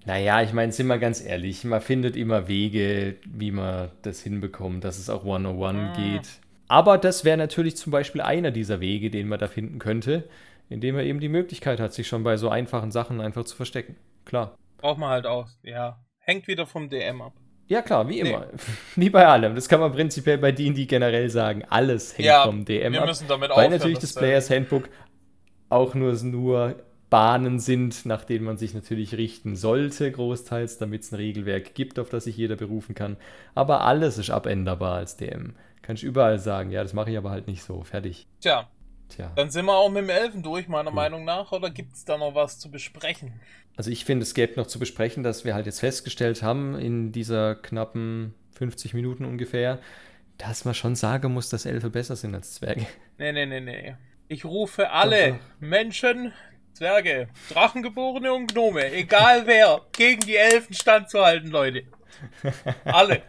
[0.07, 4.85] Naja, ich meine, sind wir ganz ehrlich, man findet immer Wege, wie man das hinbekommt,
[4.85, 5.97] dass es auch One-on-One ah.
[5.97, 6.29] geht.
[6.69, 10.29] Aber das wäre natürlich zum Beispiel einer dieser Wege, den man da finden könnte,
[10.69, 13.97] indem er eben die Möglichkeit hat, sich schon bei so einfachen Sachen einfach zu verstecken.
[14.25, 14.55] Klar.
[14.79, 15.99] Braucht man halt auch, ja.
[16.21, 17.33] Hängt wieder vom DM ab.
[17.67, 18.47] Ja, klar, wie immer.
[18.53, 18.59] Nee.
[18.97, 19.55] wie bei allem.
[19.55, 21.65] Das kann man prinzipiell bei D&D generell sagen.
[21.69, 23.09] Alles hängt ja, vom DM wir ab.
[23.09, 24.89] Müssen damit weil aufhören, natürlich das Players Handbook
[25.69, 26.77] auch nur, nur
[27.11, 31.99] Bahnen sind, nach denen man sich natürlich richten sollte, großteils, damit es ein Regelwerk gibt,
[31.99, 33.17] auf das sich jeder berufen kann.
[33.55, 35.55] Aber alles ist abänderbar als DM.
[35.83, 37.83] Kann ich überall sagen, ja, das mache ich aber halt nicht so.
[37.83, 38.29] Fertig.
[38.41, 38.69] Tja.
[39.09, 39.33] Tja.
[39.35, 40.95] Dann sind wir auch mit dem Elfen durch, meiner hm.
[40.95, 43.33] Meinung nach, oder gibt es da noch was zu besprechen?
[43.77, 47.11] Also ich finde, es gäbe noch zu besprechen, dass wir halt jetzt festgestellt haben, in
[47.11, 49.81] dieser knappen 50 Minuten ungefähr,
[50.39, 52.87] dass man schon sagen muss, dass Elfe besser sind als Zwerge.
[53.19, 53.97] Nee, nee, nee, nee.
[54.29, 56.33] Ich rufe alle Menschen,
[56.81, 61.83] Zwerge, Drachengeborene und Gnome, egal wer, gegen die Elfen standzuhalten, Leute.
[62.87, 63.21] Alle.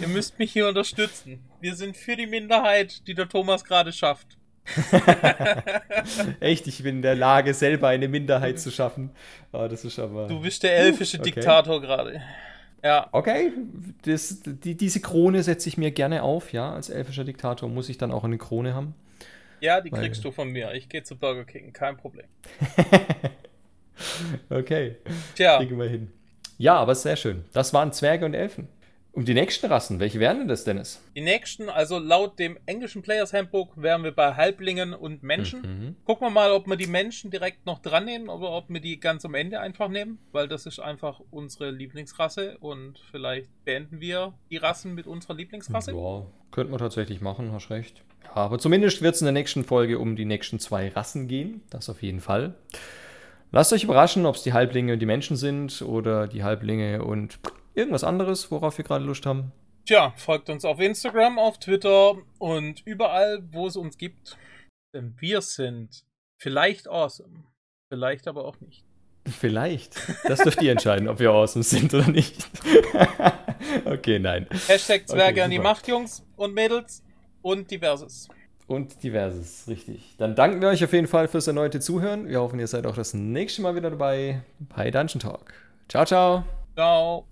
[0.00, 1.40] Ihr müsst mich hier unterstützen.
[1.60, 4.38] Wir sind für die Minderheit, die der Thomas gerade schafft.
[6.38, 9.10] Echt, ich bin in der Lage, selber eine Minderheit zu schaffen.
[9.52, 10.28] Oh, das ist aber.
[10.28, 11.32] Du bist der elfische okay.
[11.32, 12.22] Diktator gerade.
[12.84, 13.08] Ja.
[13.10, 13.50] Okay,
[14.04, 16.72] das, die, diese Krone setze ich mir gerne auf, ja.
[16.72, 18.94] Als elfischer Diktator muss ich dann auch eine Krone haben.
[19.60, 20.00] Ja, die Weil...
[20.00, 20.72] kriegst du von mir.
[20.74, 22.26] Ich gehe zu Burger King, kein Problem.
[24.50, 24.96] okay.
[25.34, 25.58] Tja.
[25.58, 26.12] Kriegen wir hin.
[26.58, 27.44] Ja, aber sehr schön.
[27.52, 28.68] Das waren Zwerge und Elfen.
[29.16, 31.02] Und die nächsten Rassen, welche wären denn das, Dennis?
[31.16, 35.62] Die nächsten, also laut dem englischen Players Handbook, wären wir bei Halblingen und Menschen.
[35.62, 35.96] Mhm.
[36.04, 39.00] Gucken wir mal, ob wir die Menschen direkt noch dran nehmen oder ob wir die
[39.00, 44.34] ganz am Ende einfach nehmen, weil das ist einfach unsere Lieblingsrasse und vielleicht beenden wir
[44.50, 45.92] die Rassen mit unserer Lieblingsrasse.
[45.92, 48.04] Ja, könnten wir tatsächlich machen, hast recht.
[48.34, 51.62] Ja, aber zumindest wird es in der nächsten Folge um die nächsten zwei Rassen gehen,
[51.70, 52.54] das auf jeden Fall.
[53.52, 57.38] Lasst euch überraschen, ob es die Halblinge und die Menschen sind oder die Halblinge und
[57.76, 59.52] Irgendwas anderes, worauf wir gerade Lust haben?
[59.84, 64.38] Tja, folgt uns auf Instagram, auf Twitter und überall, wo es uns gibt.
[64.94, 66.06] Denn wir sind
[66.40, 67.44] vielleicht awesome.
[67.90, 68.86] Vielleicht aber auch nicht.
[69.26, 69.94] Vielleicht.
[70.24, 72.48] Das dürft ihr entscheiden, ob wir awesome sind oder nicht.
[73.84, 74.46] okay, nein.
[74.68, 77.04] Hashtag Zwerge okay, an die Macht, Jungs und Mädels
[77.46, 78.28] und diverses.
[78.66, 80.16] Und diverses, richtig.
[80.18, 82.28] Dann danken wir euch auf jeden Fall fürs erneute Zuhören.
[82.28, 85.52] Wir hoffen, ihr seid auch das nächste Mal wieder dabei bei Dungeon Talk.
[85.88, 86.42] Ciao, ciao.
[86.74, 87.24] Ciao.